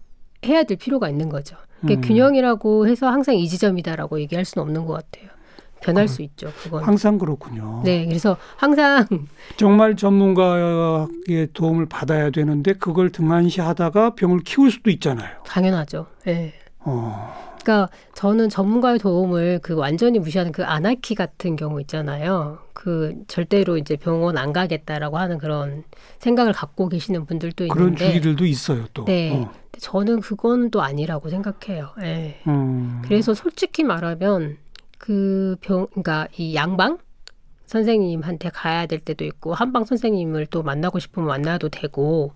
해야 0.46 0.64
될 0.64 0.78
필요가 0.78 1.10
있는 1.10 1.30
거죠. 1.30 1.56
그러니까 1.82 2.02
음. 2.06 2.08
균형이라고 2.08 2.88
해서 2.88 3.10
항상 3.10 3.36
이 3.36 3.48
지점이다라고 3.48 4.20
얘기할 4.22 4.46
수는 4.46 4.64
없는 4.64 4.86
것 4.86 4.94
같아요. 4.94 5.30
변할 5.82 6.08
수 6.08 6.22
있죠. 6.22 6.52
그건 6.62 6.84
항상 6.84 7.18
그렇군요. 7.18 7.82
네, 7.84 8.06
그래서 8.06 8.38
항상 8.56 9.06
정말 9.58 9.96
전문가의 9.96 11.48
도움을 11.54 11.88
받아야 11.88 12.30
되는데 12.30 12.74
그걸 12.74 13.12
등한시하다가 13.12 14.16
병을 14.16 14.42
키울 14.42 14.72
수도 14.72 14.90
있잖아요. 14.90 15.44
당연하죠. 15.46 16.08
네. 16.26 16.54
어. 16.80 17.52
그러니까 17.62 17.90
저는 18.16 18.50
전문가의 18.50 18.98
도움을 18.98 19.60
그 19.62 19.76
완전히 19.76 20.18
무시하는 20.20 20.52
그 20.52 20.64
아나키 20.66 21.14
같은 21.14 21.56
경우 21.56 21.80
있잖아요. 21.82 22.60
그 22.74 23.14
절대로 23.28 23.78
이제 23.78 23.96
병원 23.96 24.38
안 24.38 24.52
가겠다라고 24.52 25.18
하는 25.18 25.38
그런 25.38 25.84
생각을 26.20 26.54
갖고 26.54 26.90
계시는 26.90 27.26
분들도 27.26 27.66
있는데 27.66 27.80
그런 27.80 27.96
주의들도 27.96 28.46
있어요. 28.46 28.86
또. 28.94 29.06
네. 29.06 29.32
어. 29.34 29.52
저는 29.78 30.22
그건 30.22 30.72
또 30.72 30.82
아니라고 30.82 31.30
생각해요. 31.30 31.92
네. 32.00 32.42
음. 32.48 33.02
그래서 33.06 33.34
솔직히 33.34 33.84
말하면 33.84 34.58
그 35.02 35.56
병, 35.62 35.88
그러니까 35.88 36.28
이 36.38 36.54
양방 36.54 37.00
선생님한테 37.66 38.52
가야 38.52 38.86
될 38.86 39.00
때도 39.00 39.26
있고 39.26 39.56
한방 39.56 39.84
선생님을 39.84 40.46
또 40.46 40.62
만나고 40.62 41.00
싶으면 41.00 41.28
만나도 41.28 41.70
되고 41.70 42.34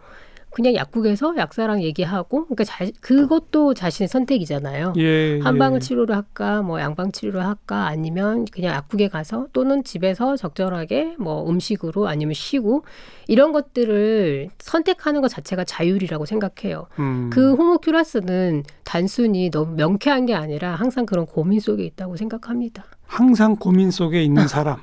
그냥 0.56 0.74
약국에서 0.74 1.36
약사랑 1.36 1.84
얘기하고 1.84 2.46
그러니까 2.46 2.64
자, 2.64 2.86
그것도 3.02 3.74
자신의 3.74 4.08
선택이잖아요. 4.08 4.94
예, 4.96 5.42
한방을 5.42 5.78
예. 5.78 5.80
치료를 5.82 6.16
할까 6.16 6.62
뭐 6.62 6.80
양방 6.80 7.12
치료를 7.12 7.46
할까 7.46 7.88
아니면 7.88 8.46
그냥 8.46 8.74
약국에 8.74 9.10
가서 9.10 9.48
또는 9.52 9.84
집에서 9.84 10.38
적절하게 10.38 11.18
뭐 11.20 11.46
음식으로 11.50 12.08
아니면 12.08 12.34
쉬고 12.34 12.86
이런 13.28 13.52
것들을 13.52 14.48
선택하는 14.60 15.20
것 15.20 15.28
자체가 15.28 15.66
자율이라고 15.66 16.26
생각해요. 16.26 16.88
음. 17.00 17.30
그 17.34 17.54
호모큐라스는 17.56 18.64
단순히 18.86 19.52
너무 19.52 19.76
명쾌한 19.76 20.26
게 20.26 20.36
아니라 20.36 20.76
항상 20.76 21.06
그런 21.06 21.26
고민 21.26 21.60
속에 21.60 21.84
있다고 21.84 22.16
생각합니다. 22.16 22.86
항상 23.08 23.58
고민 23.58 23.92
속에 23.92 24.24
있는 24.24 24.48
사람. 24.48 24.78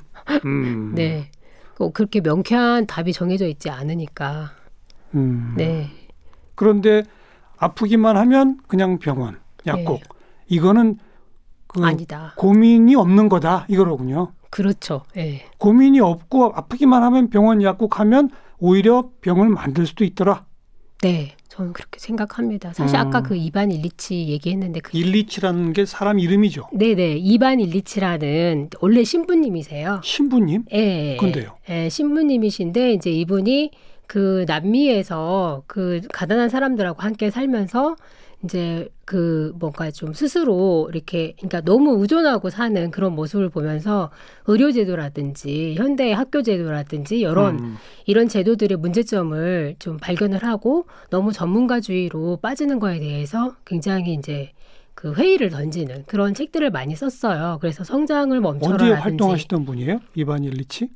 음. 0.45 0.93
네. 0.93 1.31
그렇게 1.95 2.21
명쾌한 2.21 2.85
답이 2.85 3.11
정해져 3.11 3.47
있지 3.47 3.71
않으니까. 3.71 4.51
음. 5.15 5.53
네. 5.57 5.89
그런데 6.55 7.03
아프기만 7.57 8.17
하면 8.17 8.59
그냥 8.67 8.99
병원, 8.99 9.39
약국. 9.65 9.99
네. 9.99 10.03
이거는 10.47 10.97
그 11.67 11.83
아니다. 11.83 12.33
고민이 12.37 12.95
없는 12.95 13.29
거다 13.29 13.65
이거로군요. 13.69 14.33
그렇죠. 14.49 15.03
네. 15.15 15.45
고민이 15.57 15.99
없고 15.99 16.53
아프기만 16.55 17.01
하면 17.03 17.29
병원 17.29 17.63
약국 17.63 17.99
하면 17.99 18.29
오히려 18.59 19.09
병을 19.21 19.49
만들 19.49 19.87
수도 19.87 20.03
있더라. 20.03 20.45
네. 21.01 21.35
저는 21.49 21.73
그렇게 21.73 21.99
생각합니다. 21.99 22.73
사실 22.73 22.97
음. 22.97 23.07
아까 23.07 23.21
그 23.21 23.35
이반 23.35 23.71
일리치 23.71 24.27
얘기했는데 24.27 24.79
그 24.79 24.97
일리치라는 24.97 25.73
게 25.73 25.85
사람 25.85 26.17
이름이죠. 26.17 26.69
네네 26.73 27.17
이반 27.17 27.59
일리치라는 27.59 28.69
원래 28.81 29.03
신부님이세요. 29.03 30.01
신부님? 30.03 30.63
예. 30.71 31.15
근데요. 31.17 31.55
예, 31.69 31.89
신부님이신데 31.89 32.93
이제 32.93 33.11
이분이 33.11 33.69
그 34.13 34.45
남미에서 34.47 35.63
그 35.65 36.01
가난한 36.13 36.47
사람들하고 36.47 37.01
함께 37.01 37.31
살면서 37.31 37.95
이제 38.43 38.87
그 39.05 39.55
뭔가 39.57 39.89
좀 39.89 40.13
스스로 40.13 40.87
이렇게 40.93 41.33
그러니까 41.39 41.61
너무 41.61 41.99
의존하고 41.99 42.51
사는 42.51 42.91
그런 42.91 43.15
모습을 43.15 43.49
보면서 43.49 44.11
의료제도라든지 44.45 45.73
현대 45.79 46.11
학교제도라든지 46.11 47.21
이런 47.21 47.59
음. 47.59 47.75
이런 48.05 48.27
제도들의 48.27 48.77
문제점을 48.77 49.77
좀 49.79 49.97
발견을 49.97 50.43
하고 50.43 50.85
너무 51.09 51.31
전문가주의로 51.31 52.37
빠지는 52.39 52.77
거에 52.77 52.99
대해서 52.99 53.55
굉장히 53.65 54.13
이제 54.13 54.51
그 54.93 55.15
회의를 55.15 55.49
던지는 55.49 56.03
그런 56.05 56.35
책들을 56.35 56.69
많이 56.69 56.95
썼어요. 56.95 57.57
그래서 57.61 57.83
성장을 57.83 58.39
멈춰라. 58.39 58.73
언제 58.73 58.91
활동하시던 58.91 59.65
분이에요? 59.65 60.01
이반 60.13 60.43
일리치? 60.43 60.89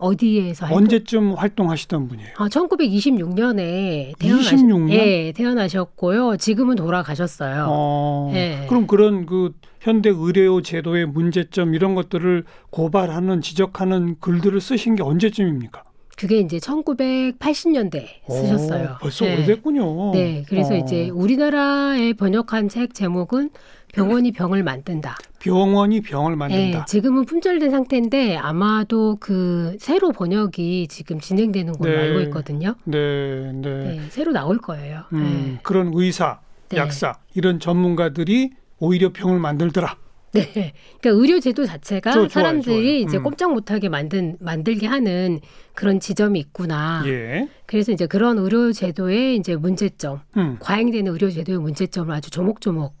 어디에서 0.00 0.66
언제쯤 0.74 1.34
활동하시던 1.34 2.08
분이에요? 2.08 2.30
아, 2.38 2.48
1926년에 2.48 4.18
태어나셨, 4.18 4.54
26년? 4.58 4.90
예, 4.92 5.32
태어나셨고요. 5.32 6.36
지금은 6.38 6.76
돌아가셨어요. 6.76 7.66
어, 7.68 8.32
예. 8.34 8.66
그럼 8.68 8.86
그런 8.86 9.26
그 9.26 9.52
현대 9.80 10.08
의료 10.10 10.62
제도의 10.62 11.06
문제점 11.06 11.74
이런 11.74 11.94
것들을 11.94 12.44
고발하는 12.70 13.40
지적하는 13.42 14.16
글들을 14.20 14.60
쓰신 14.60 14.96
게 14.96 15.02
언제쯤입니까? 15.02 15.82
그게 16.20 16.40
이제 16.40 16.58
1980년대 16.58 18.04
쓰셨어요. 18.28 18.96
오, 18.96 18.98
벌써 19.00 19.24
네. 19.24 19.36
오래됐군요. 19.36 20.12
네, 20.12 20.44
그래서 20.46 20.74
어. 20.74 20.76
이제 20.76 21.08
우리나라에 21.08 22.12
번역한 22.12 22.68
책 22.68 22.92
제목은 22.92 23.48
병원이 23.94 24.32
병을 24.32 24.62
만든다. 24.62 25.16
병원이 25.38 26.02
병을 26.02 26.36
만든다. 26.36 26.78
네, 26.80 26.84
지금은 26.86 27.24
품절된 27.24 27.70
상태인데 27.70 28.36
아마도 28.36 29.16
그 29.18 29.78
새로 29.80 30.12
번역이 30.12 30.88
지금 30.88 31.20
진행되는 31.20 31.72
걸로 31.72 31.90
네. 31.90 31.98
알고 31.98 32.20
있거든요. 32.24 32.74
네, 32.84 33.50
네, 33.54 33.70
네. 33.70 34.00
새로 34.10 34.32
나올 34.32 34.58
거예요. 34.58 35.04
음, 35.14 35.52
네. 35.54 35.60
그런 35.62 35.90
의사, 35.94 36.40
네. 36.68 36.76
약사 36.76 37.14
이런 37.34 37.60
전문가들이 37.60 38.50
오히려 38.78 39.10
병을 39.10 39.38
만들더라. 39.38 39.96
네. 40.32 40.72
그러니까 41.00 41.20
의료 41.20 41.40
제도 41.40 41.66
자체가 41.66 42.12
저, 42.12 42.28
사람들이 42.28 42.74
좋아요. 42.74 42.96
이제 42.96 43.16
음. 43.18 43.22
꼼짝 43.22 43.52
못하게 43.52 43.88
만든 43.88 44.36
만들게 44.40 44.86
하는 44.86 45.40
그런 45.74 46.00
지점이 46.00 46.38
있구나. 46.38 47.02
예. 47.06 47.48
그래서 47.66 47.92
이제 47.92 48.06
그런 48.06 48.38
의료 48.38 48.72
제도의 48.72 49.36
이제 49.36 49.56
문제점, 49.56 50.20
음. 50.36 50.56
과잉되는 50.60 51.12
의료 51.12 51.30
제도의 51.30 51.58
문제점을 51.58 52.14
아주 52.14 52.30
조목조목 52.30 52.98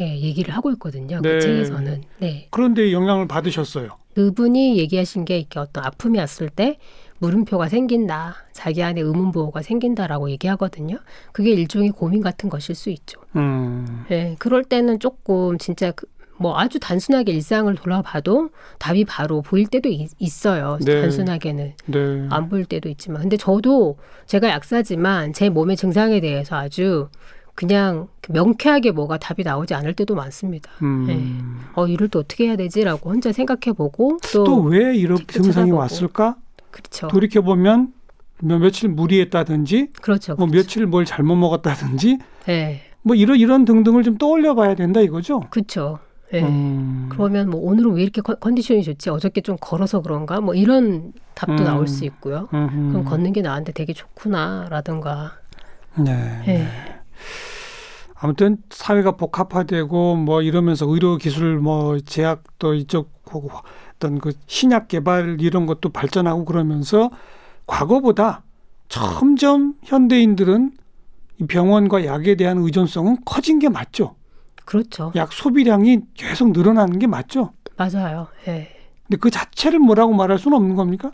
예, 0.00 0.20
얘기를 0.20 0.54
하고 0.54 0.70
있거든요. 0.72 1.20
그 1.22 1.26
네. 1.26 1.34
그 1.34 1.40
책에서는. 1.40 2.02
네. 2.18 2.48
그런데 2.50 2.92
영향을 2.92 3.26
받으셨어요. 3.26 3.96
그분이 4.14 4.78
얘기하신 4.78 5.24
게 5.24 5.38
이렇게 5.38 5.60
어떤 5.60 5.84
아픔이 5.84 6.18
왔을 6.18 6.48
때 6.48 6.78
물음표가 7.18 7.68
생긴다. 7.68 8.34
자기 8.52 8.82
안에 8.82 9.00
의문 9.00 9.32
보호가 9.32 9.62
생긴다라고 9.62 10.30
얘기하거든요. 10.30 10.98
그게 11.32 11.50
일종의 11.50 11.90
고민 11.90 12.22
같은 12.22 12.48
것일 12.48 12.74
수 12.74 12.90
있죠. 12.90 13.20
음. 13.36 14.04
네, 14.08 14.36
그럴 14.38 14.64
때는 14.64 15.00
조금 15.00 15.58
진짜 15.58 15.90
그, 15.92 16.06
뭐 16.38 16.58
아주 16.58 16.78
단순하게 16.80 17.32
일상을 17.32 17.72
돌아봐도 17.74 18.50
답이 18.78 19.04
바로 19.04 19.42
보일 19.42 19.66
때도 19.66 19.88
있, 19.88 20.46
어요 20.46 20.78
네. 20.84 21.02
단순하게는 21.02 21.72
네. 21.86 22.26
안 22.30 22.48
보일 22.48 22.64
때도 22.64 22.88
있지만, 22.88 23.22
근데 23.22 23.36
저도 23.36 23.96
제가 24.26 24.48
약사지만 24.48 25.32
제 25.32 25.48
몸의 25.48 25.76
증상에 25.76 26.20
대해서 26.20 26.56
아주 26.56 27.08
그냥 27.54 28.06
명쾌하게 28.28 28.92
뭐가 28.92 29.18
답이 29.18 29.42
나오지 29.42 29.74
않을 29.74 29.94
때도 29.94 30.14
많습니다. 30.14 30.70
음. 30.82 31.06
네. 31.06 31.72
어 31.74 31.86
이럴 31.88 32.08
때 32.08 32.18
어떻게 32.20 32.46
해야 32.46 32.56
되지라고 32.56 33.10
혼자 33.10 33.32
생각해보고 33.32 34.18
또 34.32 34.62
왜 34.62 34.94
이런 34.96 35.18
증상이 35.26 35.52
찾아보고. 35.52 35.76
왔을까? 35.76 36.36
그렇죠. 36.70 37.08
돌이켜 37.08 37.40
보면 37.42 37.92
몇 38.40 38.58
며칠 38.60 38.88
무리했다든지, 38.90 39.88
그렇죠, 40.00 40.36
뭐 40.36 40.46
그렇죠. 40.46 40.52
며칠 40.56 40.86
뭘 40.86 41.04
잘못 41.04 41.34
먹었다든지, 41.34 42.18
네. 42.46 42.82
뭐 43.02 43.16
이런 43.16 43.36
이런 43.38 43.64
등등을 43.64 44.04
좀 44.04 44.16
떠올려 44.18 44.54
봐야 44.54 44.76
된다 44.76 45.00
이거죠. 45.00 45.40
그렇죠. 45.50 45.98
네. 46.32 46.42
음. 46.42 47.08
그러면 47.10 47.50
뭐 47.50 47.60
오늘은 47.60 47.94
왜 47.94 48.02
이렇게 48.02 48.20
컨디션이 48.20 48.82
좋지? 48.82 49.10
어저께 49.10 49.40
좀 49.40 49.56
걸어서 49.60 50.02
그런가? 50.02 50.40
뭐 50.40 50.54
이런 50.54 51.12
답도 51.34 51.62
음. 51.62 51.64
나올 51.64 51.86
수 51.86 52.04
있고요. 52.04 52.48
음흠. 52.52 52.92
그럼 52.92 53.04
걷는 53.04 53.32
게 53.32 53.42
나한테 53.42 53.72
되게 53.72 53.92
좋구나라든가. 53.92 55.32
네. 55.96 56.42
네. 56.46 56.68
아무튼 58.20 58.58
사회가 58.70 59.12
복합화되고 59.12 60.16
뭐 60.16 60.42
이러면서 60.42 60.86
의료 60.86 61.16
기술 61.16 61.58
뭐 61.58 61.98
제약도 62.00 62.74
이쪽 62.74 63.12
어떤 63.96 64.18
그 64.18 64.32
신약 64.46 64.88
개발 64.88 65.36
이런 65.40 65.66
것도 65.66 65.90
발전하고 65.90 66.44
그러면서 66.44 67.10
과거보다 67.66 68.42
점점 68.88 69.74
현대인들은 69.84 70.72
이 71.40 71.46
병원과 71.46 72.04
약에 72.04 72.34
대한 72.34 72.58
의존성은 72.58 73.18
커진 73.24 73.58
게 73.58 73.68
맞죠. 73.68 74.16
그렇죠. 74.68 75.12
약 75.16 75.32
소비량이 75.32 76.00
계속 76.12 76.52
늘어나는 76.52 76.98
게 76.98 77.06
맞죠. 77.06 77.54
맞아요. 77.78 78.26
예. 78.48 78.68
근데 79.06 79.16
그 79.18 79.30
자체를 79.30 79.78
뭐라고 79.78 80.12
말할 80.12 80.38
수는 80.38 80.58
없는 80.58 80.76
겁니까? 80.76 81.10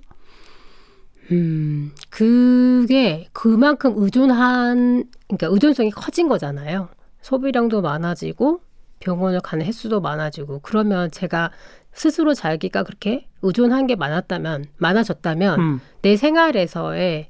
음, 1.31 1.93
그게 2.11 3.29
그만큼 3.33 3.93
의존한, 3.95 5.05
그러니까 5.29 5.47
의존성이 5.47 5.90
커진 5.93 6.27
거잖아요. 6.27 6.88
소비량도 7.23 7.81
많아지고 7.81 8.61
병원을 8.99 9.38
가는 9.38 9.64
횟수도 9.64 10.01
많아지고 10.01 10.59
그러면 10.64 11.12
제가 11.12 11.53
스스로 11.93 12.35
자기가 12.35 12.83
그렇게 12.83 13.29
의존한 13.43 13.87
게 13.87 13.95
많았다면 13.95 14.64
많아졌다면 14.79 15.61
음. 15.61 15.81
내 16.03 16.17
생활에서의 16.17 17.29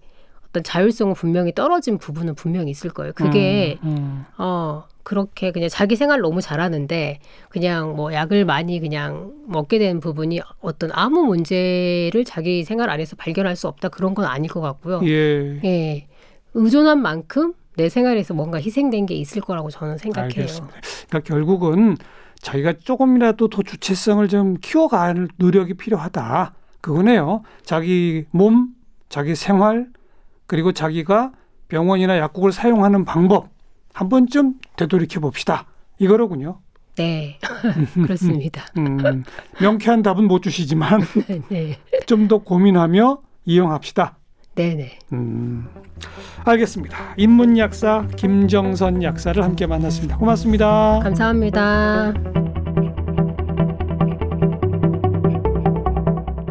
어떤 0.55 0.63
자율성은 0.63 1.15
분명히 1.15 1.53
떨어진 1.53 1.99
부분은 1.99 2.37
분명히 2.37 2.71
있을 2.71 2.91
거예요. 2.91 3.13
그게 3.13 3.77
음, 3.83 3.89
음. 3.89 4.25
어 4.39 4.85
그렇게 5.03 5.51
그냥 5.51 5.69
자기 5.69 5.97
생활 5.97 6.21
너무 6.21 6.41
잘하는데 6.41 7.19
그냥 7.49 7.97
뭐 7.97 8.13
약을 8.15 8.45
많이 8.45 8.79
그냥 8.79 9.33
먹게 9.49 9.81
되는 9.81 9.99
부분이 9.99 10.41
어떤 10.61 10.91
아무 10.93 11.25
문제를 11.25 12.25
자기 12.25 12.63
생활 12.63 12.89
안에서 12.89 13.17
발견할 13.17 13.57
수 13.57 13.67
없다 13.67 13.89
그런 13.89 14.15
건 14.15 14.27
아닐 14.27 14.49
것 14.49 14.61
같고요. 14.61 15.01
예. 15.05 15.61
예. 15.65 16.07
의존한 16.55 17.03
만큼 17.03 17.53
내 17.77 17.89
생활에서 17.89 18.33
뭔가 18.33 18.61
희생된 18.61 19.07
게 19.07 19.17
있을 19.17 19.43
거라고 19.43 19.71
저는 19.71 19.99
생각해요. 19.99 20.31
알겠습니다. 20.37 20.77
그러니까 21.09 21.21
결국은 21.21 21.97
자기가 22.41 22.75
조금이라도 22.75 23.49
더 23.49 23.63
주체성을 23.63 24.29
좀 24.29 24.55
키워갈 24.61 25.27
노력이 25.37 25.75
필요하다. 25.75 26.55
그거네요. 26.81 27.43
자기 27.65 28.27
몸, 28.31 28.69
자기 29.09 29.35
생활, 29.35 29.89
그리고 30.47 30.73
자기가 30.73 31.33
병원이나 31.69 32.19
약국을 32.19 32.53
사용하는 32.53 33.05
방법 33.05 33.49
한 33.93 34.09
번쯤 34.09 34.55
되돌이켜 34.77 35.21
봅시다. 35.21 35.67
이거로군요. 35.99 36.61
네, 36.97 37.39
그렇습니다. 37.95 38.63
음, 38.79 39.25
명쾌한 39.61 40.03
답은 40.03 40.25
못 40.29 40.43
주시지만 40.43 41.01
네. 41.51 41.79
좀 42.07 42.29
더 42.29 42.39
고민하며 42.39 43.19
이용합시다. 43.47 44.17
네네. 44.55 44.99
음, 45.13 45.67
알겠습니다. 46.45 46.97
인문약사 47.17 48.07
김정선 48.17 49.03
약사를 49.03 49.43
함께 49.43 49.67
만났습니다. 49.67 50.17
고맙습니다. 50.19 51.01
감사합니다. 51.03 52.64